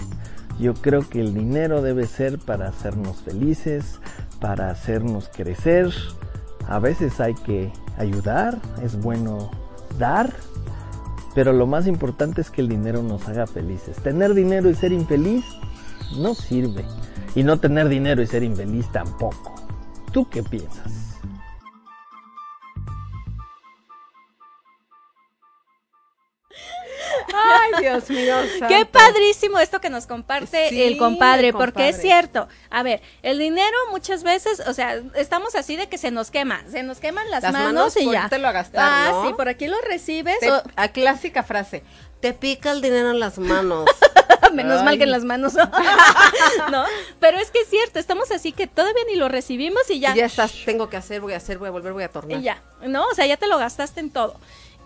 Yo 0.59 0.73
creo 0.73 1.07
que 1.07 1.21
el 1.21 1.33
dinero 1.33 1.81
debe 1.81 2.07
ser 2.07 2.39
para 2.39 2.67
hacernos 2.67 3.17
felices, 3.17 3.99
para 4.39 4.71
hacernos 4.71 5.29
crecer. 5.29 5.91
A 6.67 6.79
veces 6.79 7.19
hay 7.19 7.35
que 7.35 7.71
ayudar, 7.97 8.57
es 8.83 8.99
bueno 8.99 9.51
dar, 9.99 10.33
pero 11.35 11.53
lo 11.53 11.67
más 11.67 11.85
importante 11.85 12.41
es 12.41 12.49
que 12.49 12.61
el 12.61 12.69
dinero 12.69 13.03
nos 13.03 13.27
haga 13.27 13.45
felices. 13.45 13.97
Tener 13.97 14.33
dinero 14.33 14.69
y 14.69 14.75
ser 14.75 14.91
infeliz 14.91 15.45
no 16.17 16.33
sirve. 16.33 16.83
Y 17.35 17.43
no 17.43 17.59
tener 17.59 17.89
dinero 17.89 18.23
y 18.23 18.27
ser 18.27 18.41
infeliz 18.41 18.91
tampoco. 18.91 19.53
¿Tú 20.11 20.27
qué 20.27 20.41
piensas? 20.41 21.06
Ay, 27.49 27.81
Dios 27.81 28.09
mío. 28.09 28.35
Qué 28.67 28.85
padrísimo 28.85 29.59
esto 29.59 29.79
que 29.81 29.89
nos 29.89 30.05
comparte 30.07 30.69
Sí, 30.69 30.81
el 30.83 30.97
compadre, 30.97 31.47
el 31.49 31.53
porque 31.53 31.89
es 31.89 32.01
cierto. 32.01 32.47
A 32.69 32.83
ver, 32.83 33.01
el 33.23 33.39
dinero 33.39 33.75
muchas 33.91 34.23
veces, 34.23 34.61
o 34.67 34.73
sea, 34.73 35.01
estamos 35.15 35.55
así 35.55 35.75
de 35.75 35.87
que 35.87 35.97
se 35.97 36.11
nos 36.11 36.31
quema, 36.31 36.61
se 36.69 36.83
nos 36.83 36.99
queman 36.99 37.29
las, 37.29 37.43
Las 37.43 37.53
manos, 37.53 37.73
manos 37.73 37.97
y 37.97 38.11
ya. 38.11 38.23
irte 38.23 38.35
a 38.35 38.51
gastar, 38.51 38.81
ah, 38.83 39.09
¿no? 39.11 39.27
sí, 39.27 39.33
por 39.33 39.47
aquí 39.49 39.67
lo 39.67 39.79
recibes. 39.81 40.39
Te- 40.39 40.51
o- 40.51 40.63
a 40.75 40.87
clásica 40.89 41.43
frase, 41.43 41.83
te 42.19 42.33
pica 42.33 42.71
el 42.71 42.81
dinero 42.81 43.11
en 43.11 43.19
las 43.19 43.37
manos. 43.37 43.89
Menos 44.53 44.81
mal 44.83 44.97
que 44.97 45.03
en 45.03 45.11
las 45.11 45.23
manos. 45.25 45.53
¿No? 46.71 46.85
Pero 47.19 47.37
es 47.37 47.51
que 47.51 47.59
es 47.61 47.69
cierto, 47.69 47.99
estamos 47.99 48.31
así 48.31 48.51
que 48.53 48.67
todavía 48.67 49.03
ni 49.07 49.15
lo 49.15 49.27
recibimos 49.29 49.89
y 49.89 49.99
ya. 49.99 50.13
Y 50.13 50.17
ya 50.19 50.25
estás, 50.25 50.53
tengo 50.65 50.89
que 50.89 50.97
hacer, 50.97 51.21
voy 51.21 51.33
a 51.33 51.37
hacer, 51.37 51.57
voy 51.57 51.67
a 51.67 51.71
volver, 51.71 51.93
voy 51.93 52.03
a 52.03 52.09
tornar. 52.09 52.39
Y 52.39 52.43
ya, 52.43 52.61
¿no? 52.81 53.05
O 53.07 53.13
sea, 53.13 53.25
ya 53.25 53.37
te 53.37 53.47
lo 53.47 53.57
gastaste 53.57 53.99
en 53.99 54.09
todo. 54.11 54.39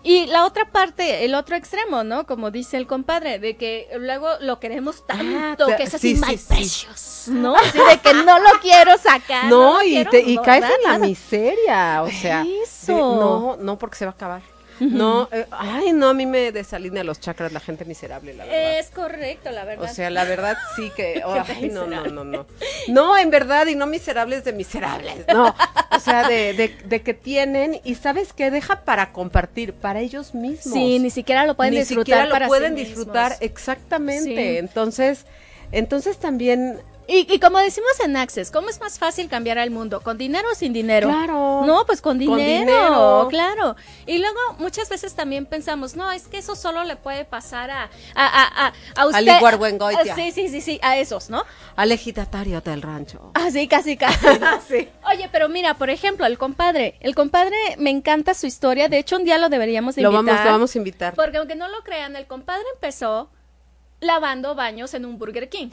Y 0.04 0.26
la 0.28 0.46
otra 0.46 0.66
parte, 0.72 1.26
el 1.26 1.36
otro 1.36 1.56
extremo, 1.56 2.04
¿no? 2.04 2.26
Como 2.26 2.50
dice 2.50 2.78
el 2.78 2.88
compadre, 2.88 3.38
de 3.38 3.56
que 3.56 3.88
luego 4.00 4.30
lo 4.40 4.60
queremos 4.60 5.06
tanto, 5.06 5.68
te- 5.68 5.76
que 5.76 5.84
es 5.84 5.94
así, 5.94 6.16
sí, 6.16 6.22
my 6.28 6.38
sí. 6.38 6.46
precious, 6.48 7.26
¿no? 7.28 7.56
Así 7.58 7.78
de 7.78 7.98
que 8.00 8.14
no 8.16 8.40
lo 8.40 8.50
quiero 8.62 8.98
sacar. 8.98 9.46
No, 9.46 9.84
y, 9.84 9.92
quiero 9.92 10.10
te, 10.12 10.22
y 10.22 10.38
caes 10.40 10.64
en 10.66 10.84
la 10.84 10.94
nada. 10.94 11.06
miseria, 11.06 12.02
o 12.04 12.10
sea. 12.10 12.44
Eso. 12.64 12.94
de- 12.94 13.00
no, 13.00 13.58
no, 13.60 13.78
porque 13.78 13.98
se 13.98 14.06
va 14.06 14.12
a 14.12 14.16
acabar. 14.16 14.42
No, 14.90 15.30
eh, 15.32 15.46
ay, 15.52 15.94
no, 15.94 16.10
a 16.10 16.14
mí 16.14 16.26
me 16.26 16.52
desalinea 16.52 17.04
los 17.04 17.20
chakras 17.20 17.52
la 17.54 17.60
gente 17.60 17.86
miserable, 17.86 18.34
la 18.34 18.46
verdad. 18.46 18.80
Es 18.80 18.90
correcto, 18.90 19.52
la 19.52 19.62
O 19.64 19.66
verdad. 19.68 19.92
sea, 19.94 20.10
la 20.10 20.24
verdad 20.26 20.58
sí 20.76 20.92
que. 20.96 21.22
Ay, 21.48 21.70
no, 21.70 21.86
no, 21.86 22.06
no, 22.08 22.24
no. 22.24 22.46
No, 22.88 23.18
en 23.18 23.30
verdad, 23.30 23.68
y 23.68 23.76
no 23.76 23.86
miserables 23.86 24.44
de 24.44 24.54
miserables. 24.54 25.26
No. 25.34 25.54
O 25.96 26.00
sea, 26.00 26.28
de, 26.28 26.54
de, 26.54 26.76
de 26.86 27.02
que 27.02 27.14
tienen, 27.14 27.80
y 27.84 27.96
sabes 27.96 28.34
qué, 28.34 28.50
deja 28.50 28.82
para 28.84 29.12
compartir, 29.14 29.74
para 29.74 30.00
ellos 30.00 30.34
mismos. 30.34 30.74
sí, 30.74 30.98
ni 31.00 31.12
siquiera 31.12 31.46
lo 31.46 31.56
pueden 31.56 31.74
Ni 31.74 31.82
disfrutar 31.82 32.02
siquiera 32.06 32.26
lo 32.26 32.32
para 32.32 32.46
sí 32.46 32.50
pueden 32.50 32.74
mismos. 32.74 32.96
disfrutar, 32.98 33.36
exactamente. 33.40 34.24
Sí. 34.36 34.58
Entonces, 34.58 35.26
entonces 35.72 36.18
también. 36.18 36.80
Y, 37.14 37.28
y 37.30 37.40
como 37.42 37.58
decimos 37.60 37.92
en 38.06 38.16
Access, 38.16 38.52
¿cómo 38.52 38.70
es 38.70 38.80
más 38.80 38.98
fácil 38.98 39.28
cambiar 39.28 39.60
al 39.60 39.70
mundo? 39.70 40.00
¿Con 40.00 40.18
dinero 40.18 40.48
o 40.50 40.56
sin 40.56 40.72
dinero? 40.72 41.10
Claro. 41.10 41.64
No, 41.66 41.86
pues 41.86 42.00
con 42.00 42.12
Con 42.12 42.20
dinero, 42.20 42.60
dinero. 42.62 43.28
claro. 43.30 43.76
Y 44.06 44.20
luego 44.20 44.40
muchas 44.60 44.88
veces 44.88 45.14
también 45.14 45.46
pensamos, 45.46 45.98
no, 45.98 46.10
es 46.10 46.30
que 46.30 46.38
eso 46.38 46.56
solo 46.56 46.86
le 46.86 46.96
puede 46.96 47.26
pasar 47.26 47.70
a, 47.70 47.84
a, 47.84 47.90
a, 48.16 48.68
a, 48.68 48.74
a 48.96 49.08
usted. 49.08 49.38
Iguargüengoitia. 49.38 50.14
Ah, 50.14 50.16
Sí, 50.16 50.32
sí, 50.32 50.48
sí, 50.48 50.62
sí, 50.62 50.80
a 50.82 50.98
esos, 50.98 51.30
¿no? 51.30 51.44
Al 51.76 51.92
ejidatario 51.92 52.62
del 52.62 52.82
rancho. 52.82 53.32
Así, 53.34 53.68
casi, 53.68 53.98
casi. 53.98 54.26
¿no? 54.40 54.60
Oye, 55.12 55.28
pero 55.34 55.50
mira, 55.50 55.74
por 55.74 55.90
ejemplo, 55.90 56.26
el 56.26 56.38
compadre. 56.38 56.96
El 57.02 57.14
compadre 57.14 57.58
me 57.78 57.90
encanta 57.90 58.34
su 58.34 58.48
historia. 58.48 58.88
De 58.88 58.98
hecho, 59.00 59.18
un 59.18 59.26
día 59.26 59.38
lo 59.38 59.50
deberíamos 59.50 59.96
de 59.96 60.02
Lo 60.04 60.12
invitar. 60.14 60.36
vamos, 60.36 60.46
lo 60.46 60.52
vamos 60.54 60.76
a 60.76 60.78
invitar. 60.78 61.14
Porque 61.16 61.38
aunque 61.40 61.56
no 61.58 61.68
lo 61.68 61.84
crean, 61.84 62.16
el 62.16 62.26
compadre 62.26 62.64
empezó 62.76 63.30
lavando 64.00 64.56
baños 64.56 64.94
en 64.94 65.04
un 65.06 65.18
Burger 65.18 65.50
King. 65.50 65.72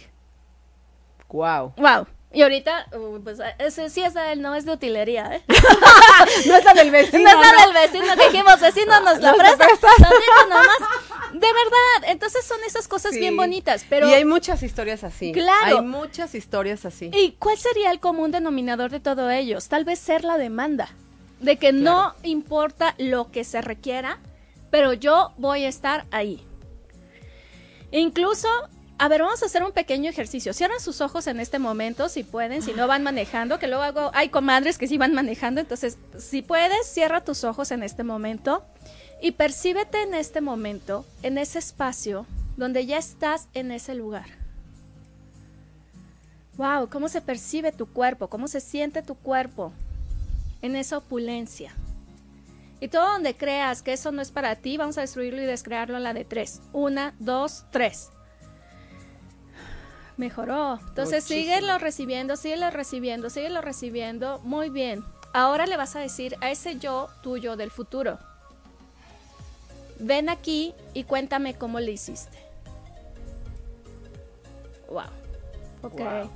Wow. 1.29 1.75
Wow. 1.77 2.07
Y 2.31 2.43
ahorita, 2.43 2.89
pues 3.25 3.39
ese 3.59 3.89
sí 3.89 4.03
es 4.03 4.13
de 4.13 4.33
él, 4.33 4.43
no 4.43 4.55
es 4.55 4.67
de 4.67 4.73
utilería, 4.73 5.35
¿eh? 5.37 5.43
No 6.47 6.57
es 6.57 6.65
la 6.65 6.75
del 6.75 6.91
vecino. 6.91 7.23
no 7.23 7.43
es 7.43 7.53
la 7.57 7.65
del 7.67 7.73
vecino 7.91 8.15
que 8.17 8.29
dijimos, 8.31 8.61
vecino 8.61 9.01
nos 9.01 9.19
la 9.21 9.33
presta. 9.39 9.67
nomás. 10.49 10.77
De 11.33 11.39
verdad, 11.41 12.09
entonces 12.11 12.45
son 12.45 12.59
esas 12.67 12.87
cosas 12.87 13.13
Sí. 13.15 13.21
bien 13.21 13.35
bonitas, 13.37 13.87
pero 13.89 14.09
Y 14.09 14.13
hay 14.13 14.27
muchas 14.27 14.63
historias 14.63 15.05
así. 15.05 15.33
Claro. 15.33 15.79
Hay 15.79 15.81
muchas 15.83 16.35
historias 16.35 16.85
así. 16.85 17.11
¿y 17.15 17.33
cuál 17.39 17.57
sería 17.57 17.91
el 17.91 17.99
común 18.01 18.31
denominador 18.31 18.91
de 18.91 19.01
todo 19.01 19.31
ellos? 19.31 19.69
Tal 19.69 19.85
vez 19.85 19.99
ser 19.99 20.23
la 20.25 20.37
demanda, 20.37 20.91
de 21.41 21.57
que 21.57 21.73
no 21.73 22.15
importa 22.25 22.95
lo 22.99 23.31
que 23.31 23.45
se 23.45 23.63
requiera, 23.63 24.19
pero 24.71 24.93
yo 24.93 25.33
voy 25.39 25.65
a 25.65 25.69
estar 25.69 26.05
ahí. 26.11 26.45
Incluso, 27.91 28.49
a 28.99 29.09
ver, 29.09 29.23
vamos 29.23 29.43
a 29.43 29.47
hacer 29.47 29.63
un 29.63 29.71
pequeño 29.71 30.11
ejercicio. 30.11 30.53
Cierran 30.53 30.81
sus 30.81 31.01
ojos 31.01 31.29
en 31.29 31.39
este 31.39 31.61
momento, 31.61 32.09
si 32.09 32.25
pueden, 32.25 32.63
si 32.63 32.73
no 32.73 32.89
van 32.89 33.05
manejando, 33.05 33.61
que 33.61 33.69
luego 33.69 33.85
hago, 33.85 34.11
hay 34.13 34.29
comadres 34.29 34.77
que 34.77 34.89
sí 34.89 34.99
van 34.99 35.15
manejando, 35.15 35.61
entonces, 35.61 35.99
si 36.19 36.43
puedes, 36.43 36.87
cierra 36.87 37.23
tus 37.23 37.45
ojos 37.45 37.71
en 37.71 37.85
este 37.85 38.03
momento 38.03 38.65
y 39.23 39.33
percíbete 39.33 40.03
en 40.03 40.15
este 40.15 40.41
momento, 40.41 41.07
en 41.23 41.39
ese 41.39 41.61
espacio 41.61 42.27
donde 42.57 42.87
ya 42.87 42.99
estás 42.99 43.49
en 43.55 43.71
ese 43.71 43.95
lugar. 43.95 44.27
Wow, 46.57 46.89
cómo 46.89 47.09
se 47.09 47.21
percibe 47.21 47.71
tu 47.71 47.87
cuerpo, 47.87 48.27
cómo 48.27 48.49
se 48.49 48.59
siente 48.59 49.03
tu 49.03 49.15
cuerpo 49.15 49.73
en 50.61 50.75
esa 50.75 50.99
opulencia. 50.99 51.73
Y 52.81 52.89
todo 52.89 53.13
donde 53.13 53.35
creas 53.35 53.83
que 53.83 53.93
eso 53.93 54.11
no 54.11 54.23
es 54.23 54.33
para 54.33 54.57
ti, 54.57 54.77
vamos 54.77 54.99
a 54.99 55.03
destruirlo 55.03 55.41
y 55.41 55.47
descrearlo 55.47 55.97
a 55.97 56.01
la 56.01 56.15
de 56.15 56.25
tres. 56.25 56.61
Una, 56.73 57.15
dos, 57.21 57.65
tres. 57.71 58.11
Mejoró. 60.19 60.79
Entonces 60.89 61.25
Muchísimo. 61.25 61.55
síguelo 61.55 61.79
recibiendo, 61.79 62.37
síguelo 62.37 62.71
recibiendo, 62.71 63.31
síguelo 63.31 63.61
recibiendo. 63.63 64.41
Muy 64.41 64.69
bien. 64.69 65.05
Ahora 65.33 65.67
le 65.67 65.77
vas 65.77 65.95
a 65.97 66.01
decir 66.01 66.37
a 66.41 66.51
ese 66.51 66.79
yo 66.79 67.09
tuyo 67.23 67.57
del 67.57 67.71
futuro. 67.71 68.19
Ven 70.01 70.29
aquí 70.29 70.75
y 70.93 71.05
cuéntame 71.05 71.55
cómo 71.55 71.81
le 71.81 71.93
hiciste. 71.93 72.37
Wow. 74.89 75.03
Ok. 75.83 76.01
Wow. 76.01 76.31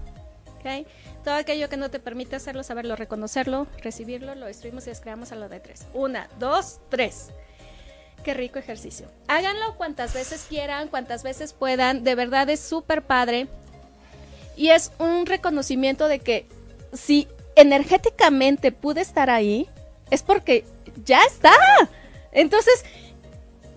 Ok. 0.57 0.87
Todo 1.25 1.35
aquello 1.35 1.69
que 1.69 1.77
no 1.77 1.91
te 1.91 1.99
permite 1.99 2.37
hacerlo, 2.37 2.63
saberlo, 2.63 2.95
reconocerlo, 2.95 3.67
recibirlo, 3.79 4.35
lo 4.37 4.47
destruimos 4.47 4.87
y 4.87 4.91
descreamos 4.91 5.33
a 5.33 5.37
lo 5.37 5.49
de 5.49 5.59
tres. 5.59 5.87
Una, 5.93 6.29
dos, 6.39 6.81
tres. 6.89 7.31
Qué 8.23 8.35
rico 8.35 8.61
ejercicio. 8.61 9.09
Háganlo 9.27 9.77
cuantas 9.77 10.15
veces 10.15 10.47
quieran, 10.49 10.87
cuantas 10.87 11.25
veces 11.25 11.53
puedan. 11.53 12.05
De 12.05 12.15
verdad 12.15 12.49
es 12.51 12.61
súper 12.61 13.03
padre. 13.03 13.49
Y 14.57 14.71
es 14.71 14.93
un 14.99 15.27
reconocimiento 15.27 16.09
de 16.09 16.19
que 16.19 16.47
si 16.93 17.29
energéticamente 17.57 18.73
pude 18.73 19.01
estar 19.01 19.31
ahí, 19.31 19.69
es 20.11 20.23
porque 20.23 20.65
ya 21.05 21.23
está. 21.25 21.53
Entonces, 22.33 22.85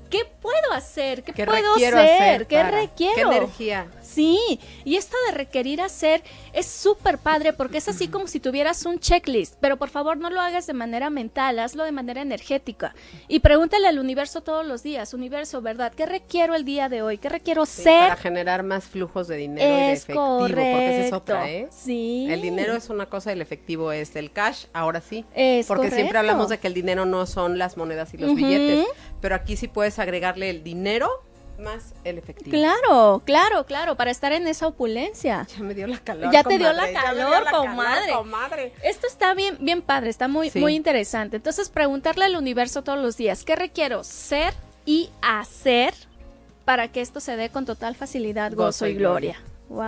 ¿qué 0.10 0.26
puedo 0.42 0.72
hacer? 0.74 1.24
¿Qué, 1.24 1.34
¿Qué 1.34 1.46
puedo 1.46 1.76
hacer? 1.76 1.96
hacer? 1.96 2.48
¿Qué 2.48 2.64
requiero? 2.64 3.16
¿Qué 3.16 3.22
energía? 3.22 3.88
Sí, 4.16 4.60
y 4.86 4.96
esto 4.96 5.16
de 5.28 5.38
requerir 5.38 5.82
hacer 5.82 6.24
es 6.54 6.66
súper 6.66 7.18
padre 7.18 7.52
porque 7.54 7.78
es 7.80 7.88
así 7.90 8.08
como 8.08 8.28
si 8.28 8.40
tuvieras 8.40 8.86
un 8.86 9.00
checklist, 9.00 9.56
pero 9.60 9.78
por 9.78 9.90
favor 9.90 10.18
no 10.18 10.30
lo 10.30 10.40
hagas 10.40 10.68
de 10.68 10.74
manera 10.74 11.10
mental, 11.10 11.60
hazlo 11.60 11.84
de 11.84 11.92
manera 11.92 12.22
energética 12.22 12.96
y 13.28 13.40
pregúntale 13.42 13.88
al 13.88 14.00
universo 14.00 14.42
todos 14.42 14.66
los 14.66 14.84
días, 14.84 15.14
universo, 15.14 15.62
¿verdad? 15.62 15.92
¿Qué 15.96 16.06
requiero 16.06 16.56
el 16.56 16.64
día 16.64 16.88
de 16.88 17.02
hoy? 17.02 17.18
¿Qué 17.18 17.28
requiero 17.30 17.66
Sí, 17.66 17.84
ser? 17.84 18.00
Para 18.10 18.16
generar 18.16 18.64
más 18.64 18.86
flujos 18.86 19.28
de 19.28 19.36
dinero 19.38 19.68
y 19.68 19.80
de 19.82 19.92
efectivo, 19.94 20.40
correcto. 20.40 20.62
porque 20.72 20.98
esa 20.98 21.08
es 21.08 21.14
otra, 21.14 21.50
¿eh? 21.52 21.68
Sí. 21.72 22.28
El 22.30 22.42
dinero 22.42 22.74
es 22.76 22.90
una 22.90 23.08
cosa, 23.08 23.32
el 23.34 23.42
efectivo 23.42 23.92
es 23.92 24.16
el 24.16 24.32
cash, 24.32 24.66
ahora 24.74 25.02
sí. 25.02 25.26
Es 25.34 25.68
porque 25.68 25.92
siempre 25.92 26.18
hablamos 26.18 26.50
de 26.50 26.58
que 26.60 26.68
el 26.68 26.74
dinero 26.74 27.06
no 27.06 27.26
son 27.26 27.58
las 27.58 27.76
monedas 27.76 28.14
y 28.14 28.18
los 28.18 28.34
billetes, 28.34 28.86
pero 29.20 29.36
aquí 29.36 29.58
sí 29.58 29.68
puedes 29.68 30.00
agregarle 30.00 30.50
el 30.50 30.64
dinero 30.64 31.10
más 31.60 31.94
el 32.04 32.18
efectivo. 32.18 32.52
Claro, 32.52 33.22
claro, 33.26 33.66
claro, 33.66 33.96
para 33.96 34.12
estar 34.12 34.32
en 34.34 34.48
esa 34.48 34.68
opulencia. 34.68 35.48
Ya 35.58 35.64
me 35.64 35.74
dio 35.74 35.88
la 35.88 35.98
calor. 36.00 36.32
Ya 36.32 36.44
te 36.44 36.58
dio 36.58 36.72
la 36.74 36.92
calor, 36.92 37.44
la 37.44 37.52
comadre. 37.52 38.12
comadre. 38.14 38.74
Esto 38.84 39.08
está 39.08 39.34
bien, 39.34 39.58
bien 39.60 39.82
padre, 39.82 40.10
está 40.10 40.28
muy, 40.28 40.50
Sí. 40.50 40.60
muy 40.60 40.76
interesante. 40.76 41.38
Entonces, 41.38 41.70
preguntarle 41.70 42.26
al 42.26 42.36
universo 42.36 42.84
todos 42.84 43.00
los 43.00 43.18
días, 43.18 43.44
¿qué 43.44 43.56
requiero 43.56 44.04
ser 44.04 44.54
y 44.86 45.10
hacer 45.22 45.94
para 46.66 46.92
que 46.92 47.02
esto 47.02 47.20
se 47.20 47.36
dé 47.36 47.50
con 47.50 47.66
total 47.66 47.96
facilidad, 47.96 48.54
gozo, 48.54 48.88
y 48.88 48.96
gloria? 48.96 49.40
Wow, 49.70 49.80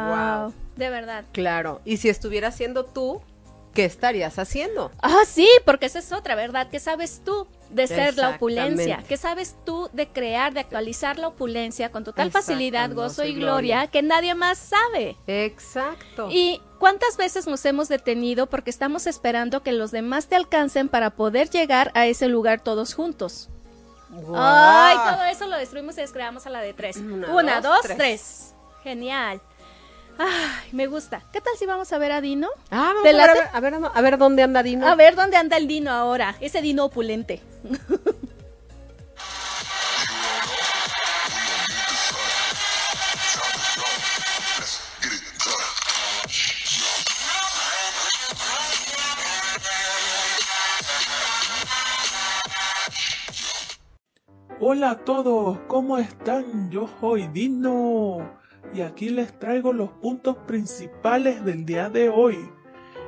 Wow. 0.44 0.54
de 0.76 0.90
verdad. 0.90 1.26
Claro, 1.32 1.82
y 1.86 1.98
si 1.98 2.10
estuviera 2.10 2.52
siendo 2.52 2.86
tú, 2.86 3.22
¿qué 3.74 3.86
estarías 3.86 4.40
haciendo? 4.40 4.92
Ah, 5.02 5.22
sí, 5.28 5.48
porque 5.66 5.86
esa 5.86 6.00
es 6.00 6.12
otra, 6.12 6.34
¿verdad? 6.36 6.68
¿Qué 6.72 6.80
sabes 6.80 7.22
tú 7.24 7.48
de 7.70 7.88
ser 7.88 8.18
la 8.18 8.30
opulencia? 8.32 9.04
¿Qué 9.08 9.18
sabes 9.18 9.56
tú 9.66 9.90
de 9.94 10.08
crear, 10.08 10.54
de 10.54 10.60
actualizar 10.60 11.18
la 11.18 11.30
opulencia 11.30 11.92
con 11.92 12.04
total 12.04 12.32
facilidad, 12.32 12.94
gozo 12.94 13.24
y 13.24 13.34
gloria, 13.34 13.88
que 13.88 14.02
nadie 14.02 14.36
más 14.36 14.58
sabe? 14.58 15.18
Exacto. 15.28 16.30
¿Y 16.32 16.62
cuántas 16.80 17.18
veces 17.18 17.48
nos 17.48 17.64
hemos 17.66 17.90
detenido 17.90 18.48
porque 18.48 18.70
estamos 18.70 19.08
esperando 19.08 19.64
que 19.64 19.72
los 19.72 19.92
demás 19.92 20.28
te 20.28 20.36
alcancen 20.36 20.90
para 20.90 21.12
poder 21.12 21.50
llegar 21.50 21.92
a 21.94 22.06
ese 22.08 22.28
lugar 22.28 22.62
todos 22.62 22.94
juntos? 22.94 23.50
Ay, 24.34 24.98
todo 24.98 25.26
eso 25.26 25.48
lo 25.48 25.58
destruimos 25.58 25.98
y 25.98 26.02
descreamos 26.02 26.48
a 26.48 26.50
la 26.50 26.62
de 26.62 26.74
tres. 26.74 26.98
Una, 26.98 27.34
Una, 27.34 27.62
dos, 27.62 27.76
dos, 27.76 27.82
tres. 27.82 27.98
tres. 27.98 28.54
Genial. 28.84 29.42
Ay, 30.68 30.74
me 30.74 30.88
gusta. 30.88 31.24
¿Qué 31.32 31.40
tal 31.40 31.54
si 31.58 31.66
vamos 31.66 31.94
a 31.94 31.98
ver 31.98 32.12
a 32.12 32.20
Dino? 32.20 32.50
Ah, 32.72 32.92
vamos 32.94 33.04
¿Te 33.04 33.10
a 33.10 33.12
ver, 33.14 33.22
a 33.22 33.28
late? 33.28 33.40
ver, 33.40 33.50
a 33.54 33.60
ver, 33.60 33.92
a 33.94 34.02
ver 34.02 34.18
dónde 34.18 34.44
anda 34.44 34.64
Dino. 34.64 34.86
A 34.88 34.96
ver 34.96 35.16
dónde 35.16 35.38
anda 35.38 35.56
el 35.58 35.68
Dino 35.68 35.92
ahora. 35.92 36.36
Ese 36.42 36.62
Dino 36.62 36.86
opulente. 36.86 37.42
Hola 54.60 54.92
a 54.92 54.98
todos, 55.06 55.60
¿cómo 55.68 55.98
están? 55.98 56.70
Yo 56.72 56.88
soy 57.00 57.28
Dino 57.28 58.18
y 58.74 58.82
aquí 58.82 59.10
les 59.10 59.38
traigo 59.40 59.74
los 59.74 59.90
puntos 59.90 60.38
principales 60.40 61.44
del 61.44 61.66
día 61.66 61.90
de 61.90 62.10
hoy. 62.10 62.38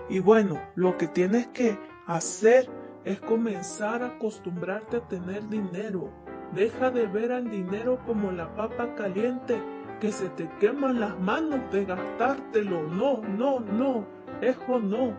Y 0.09 0.19
bueno, 0.19 0.59
lo 0.75 0.97
que 0.97 1.07
tienes 1.07 1.47
que 1.47 1.77
hacer 2.07 2.69
es 3.05 3.19
comenzar 3.21 4.01
a 4.03 4.07
acostumbrarte 4.07 4.97
a 4.97 5.07
tener 5.07 5.47
dinero. 5.49 6.11
Deja 6.53 6.89
de 6.89 7.05
ver 7.05 7.31
al 7.31 7.49
dinero 7.49 7.99
como 8.05 8.31
la 8.31 8.53
papa 8.55 8.95
caliente 8.95 9.61
que 9.99 10.11
se 10.11 10.29
te 10.29 10.49
queman 10.59 10.99
las 10.99 11.19
manos 11.19 11.59
de 11.71 11.85
gastártelo. 11.85 12.83
No, 12.83 13.21
no, 13.21 13.59
no, 13.59 14.05
eso 14.41 14.79
no. 14.79 15.13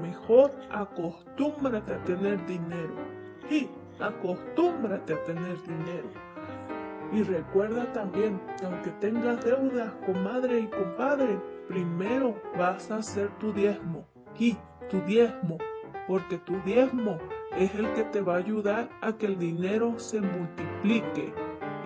Mejor 0.00 0.52
acostúmbrate 0.70 1.94
a 1.94 2.04
tener 2.04 2.44
dinero. 2.46 2.94
Y 3.50 3.68
acostúmbrate 3.98 5.14
a 5.14 5.24
tener 5.24 5.60
dinero. 5.62 6.08
Y 7.12 7.22
recuerda 7.22 7.92
también, 7.92 8.40
que 8.58 8.66
aunque 8.66 8.90
tengas 9.00 9.44
deudas, 9.44 9.92
comadre 10.06 10.60
y 10.60 10.66
compadre, 10.68 11.40
primero 11.66 12.40
vas 12.56 12.90
a 12.90 12.96
hacer 12.96 13.30
tu 13.38 13.52
diezmo. 13.52 14.06
Y 14.38 14.56
tu 14.88 15.00
diezmo, 15.02 15.58
porque 16.06 16.38
tu 16.38 16.60
diezmo 16.62 17.18
es 17.56 17.74
el 17.74 17.92
que 17.94 18.04
te 18.04 18.20
va 18.20 18.34
a 18.34 18.38
ayudar 18.38 18.88
a 19.00 19.12
que 19.12 19.26
el 19.26 19.38
dinero 19.38 19.98
se 19.98 20.20
multiplique 20.20 21.34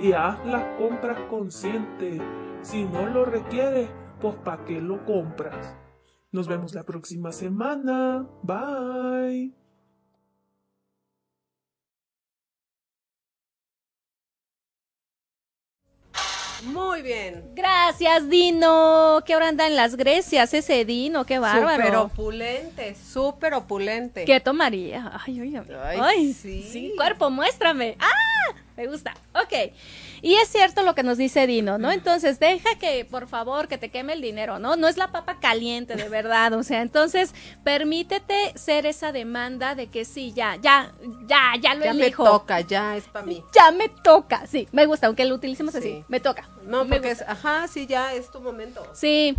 y 0.00 0.12
haz 0.12 0.44
las 0.46 0.78
compras 0.78 1.18
conscientes. 1.30 2.20
Si 2.62 2.84
no 2.84 3.06
lo 3.06 3.24
requieres, 3.24 3.88
pues 4.20 4.34
¿para 4.36 4.64
qué 4.64 4.80
lo 4.80 5.04
compras? 5.04 5.76
Nos 6.32 6.48
vemos 6.48 6.74
la 6.74 6.84
próxima 6.84 7.32
semana. 7.32 8.26
Bye. 8.42 9.63
Muy 16.94 17.02
bien. 17.02 17.42
Gracias, 17.56 18.28
Dino. 18.30 19.20
Que 19.26 19.34
ahora 19.34 19.48
anda 19.48 19.66
en 19.66 19.74
las 19.74 19.96
Grecias 19.96 20.54
ese 20.54 20.84
Dino, 20.84 21.26
qué 21.26 21.40
bárbaro. 21.40 21.82
Súper 21.82 21.96
opulente, 21.96 22.94
súper 22.94 23.54
opulente. 23.54 24.24
¿Qué 24.24 24.38
tomaría? 24.38 25.10
Ay, 25.26 25.40
ay, 25.40 25.56
ay. 25.56 25.66
Ay, 25.82 25.98
Ay, 26.00 26.32
sí. 26.34 26.62
sí. 26.62 26.92
cuerpo, 26.96 27.30
muéstrame. 27.30 27.96
¡Ah! 27.98 28.54
Me 28.76 28.86
gusta. 28.88 29.14
Ok. 29.34 29.72
Y 30.20 30.34
es 30.34 30.48
cierto 30.48 30.82
lo 30.82 30.94
que 30.94 31.02
nos 31.04 31.16
dice 31.16 31.46
Dino, 31.46 31.78
¿no? 31.78 31.92
Entonces, 31.92 32.40
deja 32.40 32.76
que, 32.78 33.04
por 33.04 33.28
favor, 33.28 33.68
que 33.68 33.78
te 33.78 33.90
queme 33.90 34.14
el 34.14 34.20
dinero, 34.20 34.58
¿no? 34.58 34.74
No 34.76 34.88
es 34.88 34.96
la 34.96 35.12
papa 35.12 35.38
caliente, 35.38 35.94
de 35.94 36.08
verdad. 36.08 36.52
O 36.54 36.62
sea, 36.64 36.82
entonces, 36.82 37.34
permítete 37.62 38.52
ser 38.58 38.86
esa 38.86 39.12
demanda 39.12 39.74
de 39.74 39.88
que 39.88 40.04
sí, 40.04 40.32
ya, 40.32 40.56
ya, 40.56 40.92
ya, 41.26 41.52
ya 41.60 41.74
lo 41.74 41.84
ya 41.84 41.94
me 41.94 42.06
elijo. 42.06 42.24
toca, 42.24 42.60
ya 42.62 42.96
es 42.96 43.04
para 43.04 43.26
mí. 43.26 43.44
Ya 43.54 43.70
me 43.70 43.88
toca. 43.88 44.46
Sí, 44.46 44.66
me 44.72 44.86
gusta, 44.86 45.06
aunque 45.06 45.24
lo 45.24 45.34
utilicemos 45.34 45.74
así. 45.74 45.88
Sí. 45.88 46.04
Me 46.08 46.18
toca. 46.20 46.48
No, 46.64 46.84
Me 46.84 46.96
porque 46.96 47.10
es, 47.12 47.22
ajá, 47.22 47.68
sí, 47.68 47.86
ya 47.86 48.12
es 48.14 48.30
tu 48.30 48.40
momento. 48.40 48.84
Sí, 48.94 49.36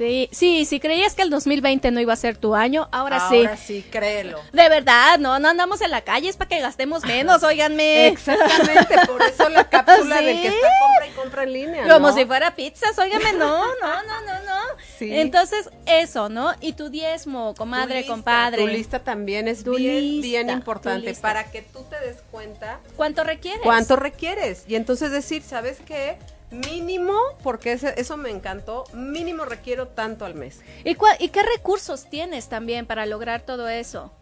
sí, 0.00 0.28
sí, 0.32 0.64
si 0.64 0.80
creías 0.80 1.14
que 1.14 1.22
el 1.22 1.30
2020 1.30 1.90
no 1.90 2.00
iba 2.00 2.12
a 2.12 2.16
ser 2.16 2.36
tu 2.38 2.54
año, 2.54 2.88
ahora, 2.90 3.18
Ahora 3.18 3.56
sí. 3.56 3.82
sí, 3.82 3.88
créelo. 3.90 4.40
De 4.52 4.68
verdad, 4.70 5.18
no, 5.18 5.38
no 5.38 5.48
andamos 5.48 5.80
en 5.82 5.90
la 5.90 6.00
calle, 6.00 6.28
es 6.28 6.36
para 6.36 6.48
que 6.48 6.60
gastemos 6.60 7.04
menos, 7.04 7.42
óiganme. 7.42 8.08
Exactamente, 8.08 8.96
por 9.06 9.22
eso 9.22 9.48
la 9.50 9.68
cápsula 9.68 10.18
Sí. 10.20 10.24
del 10.24 10.40
que 10.42 10.48
está 10.48 10.68
compra 10.80 11.06
y 11.06 11.10
compra 11.10 11.42
en 11.44 11.52
línea. 11.52 11.82
Como 11.88 12.08
¿no? 12.08 12.16
si 12.16 12.24
fuera 12.24 12.54
pizzas, 12.56 12.98
óigame, 12.98 13.32
no, 13.34 13.58
no, 13.58 14.02
no, 14.02 14.20
no, 14.26 14.32
no. 14.46 14.60
Sí. 14.98 15.10
Entonces, 15.18 15.68
eso, 15.86 16.28
¿no? 16.28 16.52
Y 16.60 16.72
tu 16.72 16.88
diezmo, 16.88 17.52
Tu 17.54 17.58
comadre, 17.58 17.98
lista, 17.98 18.12
compadre. 18.12 18.62
Tu 18.62 18.68
lista 18.68 18.98
también 19.00 19.48
es 19.48 19.62
Tu 19.64 19.74
bien, 19.76 20.00
lista, 20.00 20.26
bien 20.26 20.50
importante 20.50 21.14
para 21.14 21.50
que 21.50 21.62
tú 21.62 21.84
te 21.90 21.98
des 22.06 22.16
cuenta 22.30 22.80
¿Cuánto 22.96 23.24
requieres? 23.24 23.60
cuánto 23.62 23.96
requieres. 23.96 24.64
Y 24.66 24.74
entonces 24.76 25.10
decir, 25.10 25.42
¿sabes 25.42 25.78
qué? 25.86 26.16
Mínimo, 26.50 27.14
porque 27.42 27.72
ese- 27.72 27.94
eso 28.00 28.16
me 28.16 28.30
encantó, 28.30 28.84
mínimo 28.92 29.44
requiero 29.44 29.88
tanto 29.88 30.24
al 30.24 30.34
mes. 30.34 30.60
¿Y, 30.84 30.94
cua- 30.96 31.16
¿Y 31.20 31.28
qué 31.28 31.42
recursos 31.42 32.06
tienes 32.10 32.48
también 32.48 32.86
para 32.86 33.06
lograr 33.06 33.42
todo 33.42 33.68
eso? 33.68 34.12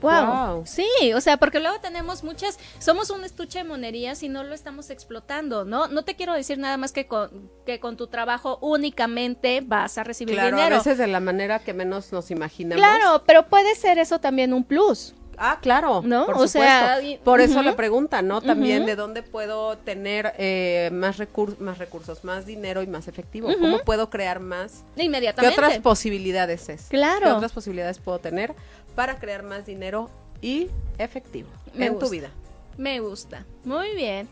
Wow. 0.00 0.64
Sí, 0.66 0.86
o 1.14 1.20
sea, 1.22 1.38
porque 1.38 1.60
luego 1.60 1.80
tenemos 1.80 2.24
muchas, 2.24 2.58
somos 2.78 3.08
un 3.08 3.24
estuche 3.24 3.58
de 3.58 3.64
monerías 3.64 4.22
y 4.22 4.28
no 4.28 4.44
lo 4.44 4.54
estamos 4.54 4.90
explotando, 4.90 5.64
¿no? 5.64 5.86
No 5.88 6.02
te 6.04 6.14
quiero 6.14 6.34
decir 6.34 6.58
nada 6.58 6.76
más 6.76 6.92
que 6.92 7.06
con, 7.06 7.50
que 7.64 7.80
con 7.80 7.96
tu 7.96 8.06
trabajo 8.08 8.58
únicamente 8.60 9.62
vas 9.64 9.96
a 9.96 10.04
recibir 10.04 10.34
Claro, 10.34 10.56
dinero. 10.56 10.74
a 10.74 10.78
veces 10.78 10.98
de 10.98 11.06
la 11.06 11.20
manera 11.20 11.60
que 11.60 11.72
menos 11.72 12.12
nos 12.12 12.30
imaginamos. 12.30 12.84
Claro, 12.84 13.22
pero 13.26 13.46
puede 13.46 13.74
ser 13.76 13.98
eso 13.98 14.18
también 14.18 14.52
un 14.52 14.64
plus. 14.64 15.14
Ah, 15.38 15.58
claro. 15.60 16.02
¿No? 16.04 16.26
Por 16.26 16.36
O 16.38 16.46
sea, 16.48 17.00
y- 17.02 17.18
por 17.18 17.40
eso 17.40 17.62
la 17.62 17.76
pregunta, 17.76 18.22
¿no? 18.22 18.40
También 18.40 18.86
de 18.86 18.96
dónde 18.96 19.22
puedo 19.22 19.76
tener 19.78 20.32
eh, 20.38 20.90
más, 20.92 21.18
recur- 21.18 21.58
más 21.58 21.78
recursos, 21.78 22.24
más 22.24 22.46
dinero 22.46 22.82
y 22.82 22.86
más 22.86 23.08
efectivo. 23.08 23.48
¿Cómo 23.60 23.78
puedo 23.80 24.10
crear 24.10 24.40
más? 24.40 24.84
¿Qué 24.96 25.04
Inmediatamente. 25.04 25.58
otras 25.60 25.78
posibilidades 25.80 26.68
es? 26.68 26.86
Claro. 26.88 27.26
¿Qué 27.26 27.32
otras 27.32 27.52
posibilidades 27.52 27.98
puedo 27.98 28.18
tener 28.18 28.54
para 28.94 29.16
crear 29.18 29.42
más 29.42 29.66
dinero 29.66 30.10
y 30.40 30.68
efectivo 30.98 31.48
Me 31.74 31.86
en 31.86 31.92
gusta. 31.94 32.06
tu 32.06 32.12
vida? 32.12 32.30
Me 32.76 33.00
gusta. 33.00 33.44
Muy 33.64 33.94
bien. 33.94 34.28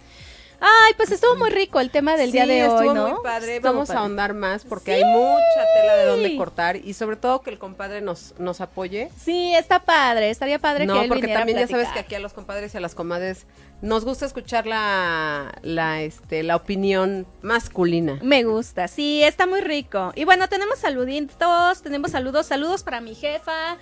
Ay, 0.64 0.94
pues 0.96 1.11
estuvo 1.11 1.35
muy 1.35 1.51
rico 1.51 1.81
el 1.81 1.90
tema 1.90 2.16
del 2.16 2.31
día 2.31 2.46
de 2.46 2.62
hoy, 2.68 2.75
estuvo 2.77 2.94
¿no? 2.94 3.09
muy 3.09 3.22
padre. 3.22 3.59
Vamos 3.59 3.90
a 3.90 3.98
ahondar 3.98 4.33
más 4.33 4.64
porque 4.64 4.94
Sí. 4.96 5.03
hay 5.03 5.05
mucha 5.12 5.64
tela 5.75 5.96
de 5.96 6.05
dónde 6.07 6.37
cortar 6.37 6.77
y 6.77 6.94
sobre 6.94 7.16
todo 7.16 7.40
que 7.42 7.51
el 7.51 7.59
compadre 7.59 8.01
nos, 8.01 8.35
nos 8.38 8.61
apoye. 8.61 9.11
Sí, 9.20 9.55
está 9.57 9.81
padre. 9.81 10.31
Estaría 10.31 10.59
padre 10.61 10.87
No, 10.87 10.94
que 10.94 11.01
él 11.03 11.09
porque 11.09 11.22
viniera 11.22 11.40
a 11.40 11.42
también 11.42 11.59
ya 11.59 11.66
sabes 11.66 11.88
que 11.88 11.98
aquí 11.98 12.14
a 12.14 12.20
los 12.20 12.33
compadres 12.33 12.72
y 12.75 12.77
a 12.77 12.81
las 12.81 12.94
comadres 12.94 13.46
nos 13.81 14.05
gusta 14.05 14.25
escuchar 14.25 14.66
la, 14.66 15.53
la, 15.62 16.03
este, 16.03 16.44
la 16.44 16.55
opinión 16.55 17.27
masculina. 17.42 18.18
Me 18.22 18.44
gusta, 18.44 18.87
sí, 18.87 19.25
está 19.25 19.46
muy 19.48 19.61
rico. 19.62 20.12
Y 20.14 20.25
bueno, 20.25 20.48
tenemos 20.48 20.79
saluditos, 20.79 21.83
tenemos 21.83 22.12
saludos, 22.12 22.46
saludos 22.46 22.85
para 22.85 23.01
mi 23.01 23.16
jefa. 23.16 23.77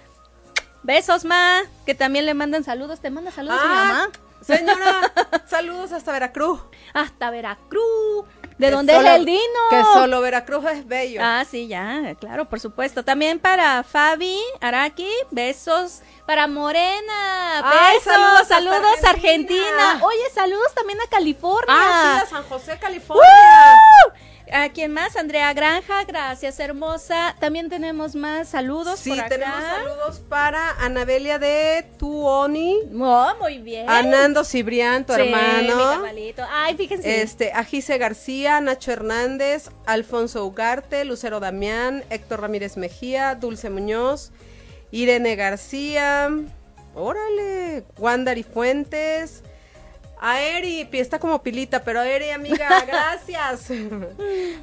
Besos, 0.83 1.27
ma, 1.27 1.61
que 1.85 1.95
también 1.95 2.25
le 2.25 2.33
mandan 2.33 2.65
saludos. 2.65 3.01
¿Te 3.01 3.11
manda 3.11 3.31
saludos 3.31 3.59
mi 3.63 3.69
Ah, 3.71 3.85
mamá? 3.85 4.09
Señora, 4.43 5.13
saludos 5.47 5.93
hasta 5.93 6.13
Veracruz. 6.13 6.61
Hasta 6.95 7.31
Veracruz. 7.31 8.25
¿De 8.59 8.67
Que 8.67 8.71
dónde 8.73 8.95
solo- 8.95 9.09
es 9.09 9.17
el 9.17 9.25
Dino? 9.25 9.41
Que 9.71 9.83
solo 9.95 10.21
Veracruz 10.21 10.65
es 10.71 10.87
bello. 10.87 11.21
Ah, 11.25 11.45
sí, 11.51 11.67
ya, 11.67 12.15
claro, 12.21 12.45
por 12.49 12.61
supuesto. 12.61 13.03
También 13.05 13.39
para 13.39 13.83
Fabi, 13.83 14.39
Araki, 14.61 15.09
besos. 15.31 16.03
Para 16.31 16.47
Morena, 16.47 17.59
Ay, 17.65 17.97
besos, 17.99 18.05
saludos 18.05 18.47
saludos, 18.47 19.05
Argentina. 19.05 19.65
Argentina. 19.91 20.01
Oye, 20.07 20.31
saludos 20.33 20.73
también 20.77 21.01
a 21.01 21.09
California. 21.11 21.65
Ah, 21.69 22.19
sí, 22.21 22.25
a 22.25 22.31
San 22.39 22.45
José, 22.49 22.79
California. 22.81 23.25
¡Woo! 23.27 24.13
¿A 24.53 24.69
quién 24.69 24.93
más? 24.93 25.17
Andrea 25.17 25.53
Granja, 25.55 26.05
gracias, 26.05 26.61
hermosa. 26.61 27.35
También 27.41 27.69
tenemos 27.69 28.15
más 28.15 28.49
saludos 28.49 29.01
Sí, 29.01 29.11
por 29.11 29.19
acá. 29.19 29.29
tenemos 29.29 29.61
saludos 29.61 30.21
para 30.29 30.71
Anabelia 30.79 31.41
de 31.41 31.85
Tuoni, 31.99 32.79
Oh, 33.01 33.33
muy 33.41 33.59
bien. 33.59 33.91
a 33.91 34.01
Nando 34.05 34.45
Cibrián, 34.45 35.05
tu 35.05 35.15
Sí, 35.15 35.23
mi 35.23 35.33
hermano. 35.33 35.79
carnalito. 35.91 36.45
Ay, 36.49 36.77
fíjense. 36.77 37.23
Este, 37.23 37.53
a 37.53 37.65
Gise 37.65 37.99
García, 37.99 38.61
Nacho 38.61 38.93
Hernández, 38.93 39.69
Alfonso 39.85 40.45
Ugarte, 40.45 41.05
Lucero 41.05 41.41
Damián, 41.41 42.05
Héctor 42.09 42.43
Ramírez 42.43 42.77
Mejía, 42.77 43.35
Dulce 43.35 43.69
Muñoz, 43.69 44.31
Irene 44.93 45.37
García, 45.37 46.29
órale, 46.95 47.85
Wandari 47.99 48.43
Fuentes, 48.43 49.43
a 50.23 50.41
Eri, 50.43 50.87
está 50.93 51.19
como 51.19 51.43
pilita, 51.43 51.83
pero 51.83 52.03
Eri, 52.03 52.31
amiga, 52.31 52.69
gracias. 52.87 53.71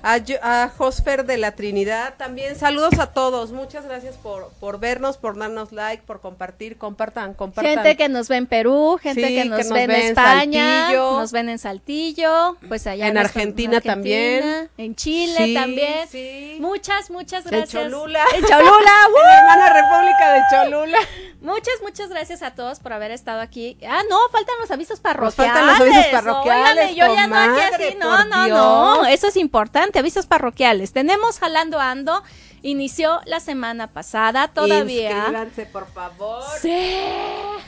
A, 0.04 0.20
a 0.64 0.70
Josfer 0.70 1.26
de 1.26 1.38
la 1.38 1.52
Trinidad, 1.54 2.14
también 2.18 2.56
saludos 2.56 3.00
a 3.00 3.08
todos, 3.14 3.52
muchas 3.52 3.86
gracias 3.86 4.16
por, 4.18 4.50
por 4.60 4.80
vernos, 4.80 5.18
por 5.18 5.38
darnos 5.38 5.72
like, 5.72 6.04
por 6.04 6.22
compartir, 6.22 6.78
compartan, 6.78 7.34
compartan. 7.34 7.74
Gente 7.76 7.98
que 7.98 8.08
nos 8.10 8.28
ve 8.28 8.38
en 8.38 8.46
Perú, 8.46 9.00
gente 9.02 9.22
Sí, 9.22 9.28
que 9.36 9.42
que 9.44 9.46
nos, 9.50 9.60
nos 9.60 9.70
ve 9.74 9.84
en 9.84 9.92
España, 9.92 10.80
Saltillo. 10.82 11.20
nos 11.20 11.32
ven 11.32 11.50
en 11.50 11.60
Saltillo, 11.60 12.58
pues 12.68 12.86
allá 12.88 13.08
En 13.08 13.16
nos- 13.16 13.26
Argentina 13.26 13.82
también. 13.82 14.70
en 14.78 14.96
Chile 14.96 15.34
Sí, 15.38 15.54
también. 15.54 16.08
sí. 16.10 16.58
Muchas, 16.60 17.10
muchas 17.10 17.46
En 17.46 17.52
gracias. 17.52 17.84
Cholula. 17.84 18.24
En 18.36 18.44
Cholula. 18.46 18.92
En 19.08 19.12
¡woo! 19.14 19.20
la 19.24 19.38
hermana 19.40 19.74
República 19.74 20.34
de 20.34 20.42
Cholula. 20.52 20.98
Muchas, 21.42 21.74
muchas 21.84 22.10
gracias 22.10 22.42
a 22.42 22.56
todos 22.56 22.80
por 22.80 22.94
haber 22.94 23.12
estado 23.12 23.42
aquí. 23.42 23.78
Ah, 23.88 24.02
no, 24.10 24.18
faltan 24.32 24.56
los 24.60 24.72
avisos 24.72 25.00
parroquiales. 25.00 25.47
Faltan 25.48 25.68
los 25.68 25.80
avisos 25.82 26.06
parroquiales, 26.12 26.96
yo 26.96 27.14
ya 27.14 27.28
no 27.28 27.36
aquí 27.38 27.62
así. 27.74 27.96
No, 28.00 28.26
no, 28.26 28.48
no. 28.48 29.06
Eso 29.06 29.28
es 29.28 29.36
importante. 29.38 30.00
Avisos 30.00 30.26
parroquiales. 30.26 30.94
Tenemos 30.94 31.40
Jalando 31.40 31.80
Ando. 31.80 32.24
Inició 32.64 33.22
la 33.26 33.40
semana 33.40 33.88
pasada. 33.88 34.48
Todavía. 34.48 35.12
Inscríbanse, 35.12 35.66
por 35.68 35.88
favor. 35.94 36.44
Sí, 36.60 36.98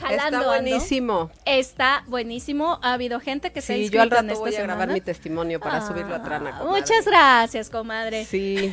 Jalando 0.00 0.14
Está 0.24 0.26
Ando. 0.38 0.46
buenísimo. 0.48 1.30
Está 1.44 2.02
buenísimo. 2.08 2.80
Ha 2.82 2.94
habido 2.94 3.20
gente 3.20 3.52
que 3.52 3.62
se 3.62 3.72
ha 3.72 3.76
Sí, 3.76 3.82
inscrito 3.82 3.98
yo 3.98 4.02
al 4.02 4.08
en 4.08 4.28
rato 4.28 4.32
esta 4.32 4.44
voy 4.44 4.56
a 4.56 4.62
grabar 4.62 4.88
mi 4.88 5.00
testimonio 5.00 5.60
para 5.60 5.76
Ah, 5.78 5.86
subirlo 5.86 6.14
a 6.16 6.22
Trana. 6.22 6.58
comadre. 6.58 6.80
Muchas 6.80 7.04
gracias, 7.06 7.70
comadre. 7.70 8.24
Sí. 8.24 8.72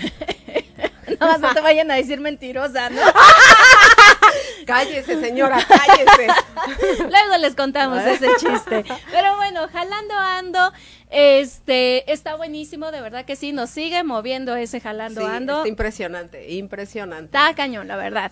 Nada 1.19 1.33
más 1.33 1.39
no 1.41 1.53
te 1.53 1.61
vayan 1.61 1.89
a 1.91 1.95
decir 1.95 2.19
mentirosa, 2.19 2.89
¿no? 2.89 2.99
cállese, 4.65 5.21
señora, 5.21 5.59
cállese. 5.67 6.27
Luego 6.99 7.37
les 7.39 7.55
contamos 7.55 8.01
ese 8.03 8.27
chiste. 8.39 8.83
Pero 9.11 9.35
bueno, 9.37 9.67
jalando 9.71 10.13
ando, 10.15 10.71
este, 11.09 12.11
está 12.11 12.35
buenísimo, 12.35 12.91
de 12.91 13.01
verdad 13.01 13.25
que 13.25 13.35
sí, 13.35 13.51
nos 13.53 13.69
sigue 13.69 14.03
moviendo 14.03 14.55
ese 14.55 14.79
jalando 14.79 15.21
Sí, 15.21 15.27
ando. 15.27 15.57
está 15.57 15.67
impresionante, 15.67 16.51
impresionante. 16.53 17.25
Está 17.37 17.53
cañón, 17.55 17.87
la 17.87 17.95
verdad. 17.97 18.31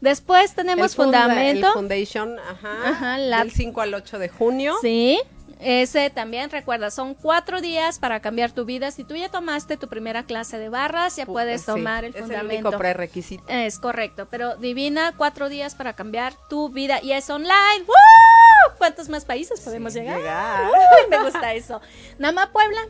Después 0.00 0.54
tenemos 0.54 0.92
El 0.92 0.96
funda- 1.04 1.22
fundamento. 1.22 1.66
El 1.68 1.72
Foundation, 1.72 2.38
ajá. 2.38 2.88
Ajá, 2.88 3.18
la- 3.18 3.38
Del 3.38 3.52
5 3.52 3.80
al 3.80 3.94
8 3.94 4.18
de 4.18 4.28
junio. 4.28 4.74
Sí. 4.82 5.18
Ese 5.64 6.10
también, 6.10 6.50
recuerda, 6.50 6.90
son 6.90 7.14
cuatro 7.14 7.60
días 7.62 7.98
para 7.98 8.20
cambiar 8.20 8.52
tu 8.52 8.64
vida. 8.66 8.90
Si 8.90 9.02
tú 9.02 9.16
ya 9.16 9.30
tomaste 9.30 9.76
tu 9.78 9.88
primera 9.88 10.24
clase 10.24 10.58
de 10.58 10.68
barras, 10.68 11.16
ya 11.16 11.24
puedes 11.24 11.62
Sí, 11.62 11.66
tomar 11.66 12.04
el 12.04 12.10
Es 12.10 12.16
el 12.16 12.22
fundamento. 12.24 12.68
único 12.68 12.78
prerequisito. 12.78 13.44
Es 13.48 13.78
correcto, 13.78 14.28
pero 14.30 14.56
Divina, 14.56 15.14
cuatro 15.16 15.48
días 15.48 15.74
para 15.74 15.94
cambiar 15.94 16.34
tu 16.50 16.68
vida 16.68 17.00
y 17.02 17.12
es 17.12 17.30
online. 17.30 17.84
¡Woo! 17.86 18.76
¿Cuántos 18.76 19.08
más 19.08 19.24
países 19.24 19.60
podemos 19.60 19.94
llegar? 19.94 20.18
llegar. 20.18 20.66
Uy, 20.70 20.76
me 21.10 21.22
gusta 21.22 21.54
eso. 21.54 21.80
Nama 22.18 22.52
Puebla. 22.52 22.80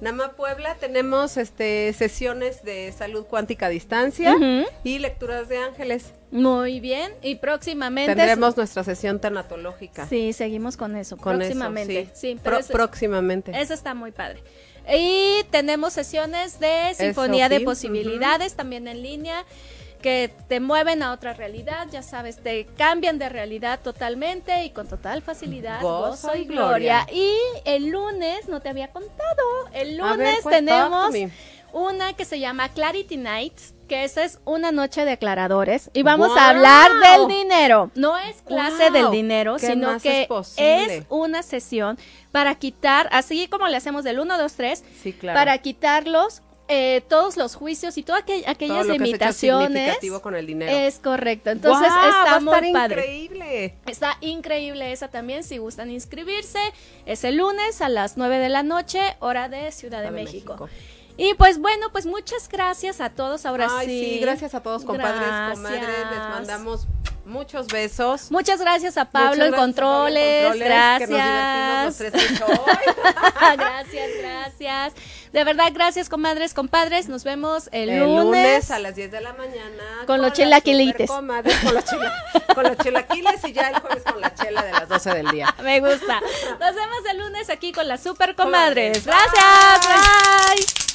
Nama 0.00 0.32
Puebla 0.32 0.74
tenemos 0.76 1.36
este 1.36 1.92
sesiones 1.92 2.64
de 2.64 2.92
salud 2.92 3.24
cuántica 3.26 3.66
a 3.66 3.68
distancia 3.68 4.34
y 4.82 4.98
lecturas 4.98 5.48
de 5.48 5.58
ángeles. 5.58 6.12
Muy 6.32 6.80
bien, 6.80 7.12
y 7.22 7.34
próximamente... 7.36 8.14
Tendremos 8.16 8.56
nuestra 8.56 8.82
sesión 8.82 9.20
tanatológica. 9.20 10.06
Sí, 10.08 10.32
seguimos 10.32 10.76
con 10.76 10.96
eso, 10.96 11.16
Con 11.18 11.34
eso, 11.34 11.50
próximamente. 11.50 12.06
sí. 12.14 12.32
sí. 12.32 12.40
pero 12.42 12.56
Pro- 12.56 12.60
eso- 12.64 12.72
próximamente. 12.72 13.52
Eso 13.60 13.74
está 13.74 13.94
muy 13.94 14.10
padre. 14.12 14.42
Y 14.92 15.44
tenemos 15.50 15.92
sesiones 15.92 16.58
de 16.58 16.94
Sinfonía 16.96 17.48
de 17.48 17.60
Posibilidades 17.60 18.54
también 18.54 18.88
en 18.88 19.02
línea 19.02 19.44
que 20.00 20.34
te 20.48 20.58
mueven 20.58 21.00
a 21.04 21.12
otra 21.12 21.32
realidad, 21.32 21.86
ya 21.92 22.02
sabes, 22.02 22.38
te 22.38 22.64
cambian 22.76 23.20
de 23.20 23.28
realidad 23.28 23.78
totalmente 23.84 24.64
y 24.64 24.70
con 24.70 24.88
total 24.88 25.22
facilidad, 25.22 25.80
Gozo 25.80 26.26
gozo, 26.28 26.34
y 26.36 26.44
gloria. 26.46 27.04
gloria. 27.04 27.06
Y 27.12 27.36
el 27.66 27.86
lunes, 27.90 28.48
no 28.48 28.60
te 28.60 28.68
había 28.68 28.88
contado, 28.88 29.68
el 29.72 29.98
ver, 30.00 30.10
lunes 30.10 30.40
cuenta, 30.42 30.50
tenemos. 30.58 31.14
Una 31.72 32.12
que 32.14 32.24
se 32.24 32.38
llama 32.40 32.68
Clarity 32.70 33.16
Nights, 33.16 33.74
que 33.88 34.04
esa 34.04 34.24
es 34.24 34.38
una 34.44 34.72
noche 34.72 35.04
de 35.04 35.12
aclaradores 35.12 35.90
y 35.92 36.02
vamos 36.02 36.30
a 36.36 36.48
hablar 36.50 36.90
del 37.00 37.28
dinero. 37.28 37.90
No 37.94 38.16
es 38.16 38.40
clase 38.42 38.90
del 38.90 39.10
dinero, 39.10 39.56
¿Qué 39.58 39.66
sino 39.66 39.98
que 39.98 40.28
es 40.56 41.04
una 41.10 41.42
sesión 41.42 41.98
para 42.30 42.54
quitar, 42.54 43.08
así 43.12 43.48
como 43.48 43.66
le 43.68 43.76
hacemos 43.76 44.04
del 44.04 44.18
1, 44.20 44.38
2, 44.38 44.52
3, 44.54 44.84
Sí, 45.02 45.12
claro. 45.12 45.38
para 45.38 45.58
quitarlos 45.58 46.42
eh, 46.68 47.02
todos 47.08 47.36
los 47.36 47.54
juicios 47.54 47.98
y 47.98 48.02
todas 48.02 48.24
aqu- 48.24 48.44
aquellas 48.46 48.78
Todo 48.86 48.88
lo 48.96 49.04
limitaciones. 49.04 49.68
significativo 49.68 50.22
con 50.22 50.34
el 50.36 50.46
dinero. 50.46 50.72
Es 50.72 51.00
correcto. 51.00 51.50
Entonces 51.50 51.86
está 51.88 52.40
muy 52.40 52.72
padre. 52.72 53.02
increíble. 53.16 53.74
Está 53.84 54.16
increíble 54.22 54.90
esa 54.92 55.08
también, 55.08 55.44
si 55.44 55.58
gustan 55.58 55.90
inscribirse. 55.90 56.60
Es 57.04 57.24
el 57.24 57.36
lunes 57.36 57.82
a 57.82 57.90
las 57.90 58.16
9 58.16 58.38
de 58.38 58.48
la 58.48 58.62
noche, 58.62 59.00
hora 59.18 59.50
de 59.50 59.70
Ciudad 59.70 59.70
de, 59.70 59.72
Ciudad 59.72 60.02
de 60.02 60.10
México. 60.12 60.52
México. 60.54 60.68
Y 61.16 61.34
pues 61.34 61.58
bueno, 61.58 61.90
pues 61.92 62.06
muchas 62.06 62.48
gracias 62.48 63.00
a 63.00 63.10
todos 63.10 63.44
ahora 63.46 63.68
Ay, 63.70 63.86
sí. 63.86 64.04
sí, 64.14 64.18
gracias 64.20 64.54
a 64.54 64.62
todos, 64.62 64.84
compadres, 64.84 65.20
Gracias. 65.20 65.56
comadres. 65.58 65.88
Les 66.10 66.18
mandamos 66.18 66.86
muchos 67.24 67.66
besos. 67.68 68.30
Muchas 68.30 68.60
gracias 68.60 68.96
a 68.96 69.04
Pablo 69.04 69.44
en 69.44 69.50
gracias 69.52 69.60
controles. 69.60 70.48
controles, 70.48 70.98
Que 70.98 71.06
nos 71.06 71.18
Gracias. 71.18 71.98
divertimos 71.98 72.40
los 72.40 72.40
tres 72.40 72.42
hoy. 72.48 73.56
gracias, 73.56 74.10
gracias. 74.20 74.92
De 75.32 75.44
verdad, 75.44 75.70
gracias, 75.72 76.08
comadres, 76.08 76.52
compadres. 76.54 77.08
Nos 77.08 77.24
vemos 77.24 77.68
el, 77.72 77.88
El 77.90 78.00
lunes. 78.00 78.24
lunes 78.24 78.70
a 78.70 78.78
las 78.78 78.94
10 78.96 79.10
de 79.12 79.20
la 79.20 79.32
mañana. 79.34 79.82
Con 80.06 80.20
los 80.20 80.32
chilaquilites. 80.32 81.06
supercomadres, 81.08 81.58
Con 81.60 81.74
los, 81.74 81.84
chila- 81.84 82.54
con 82.54 82.64
los 82.64 82.76
chilaquiles 82.78 83.44
y 83.44 83.52
ya 83.52 83.68
el 83.68 83.78
jueves 83.80 84.02
con 84.02 84.20
la 84.20 84.34
chela 84.34 84.62
de 84.62 84.72
las 84.72 84.88
12 84.88 85.14
del 85.14 85.30
día. 85.30 85.54
Me 85.62 85.80
gusta. 85.80 86.20
Nos 86.58 86.74
vemos 86.74 86.98
el 87.10 87.18
lunes 87.18 87.48
aquí 87.50 87.72
con 87.72 87.86
las 87.88 88.02
super 88.02 88.34
comadres. 88.34 88.98
Comadres. 89.02 89.06
Gracias. 89.06 89.86
Bye. 89.86 90.64
¿Cuáles 90.66 90.91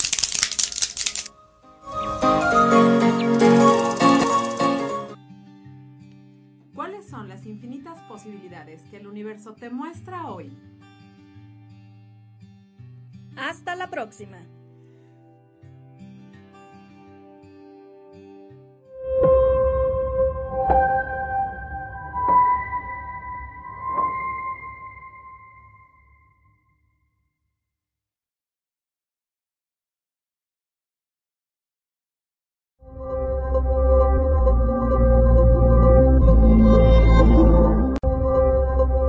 posibilidades 8.02 8.82
que 8.90 8.98
el 8.98 9.08
universo 9.08 9.54
te 9.54 9.70
muestra 9.70 10.28
hoy? 10.28 10.52
Hasta 13.36 13.76
la 13.76 13.90
próxima. 13.90 14.40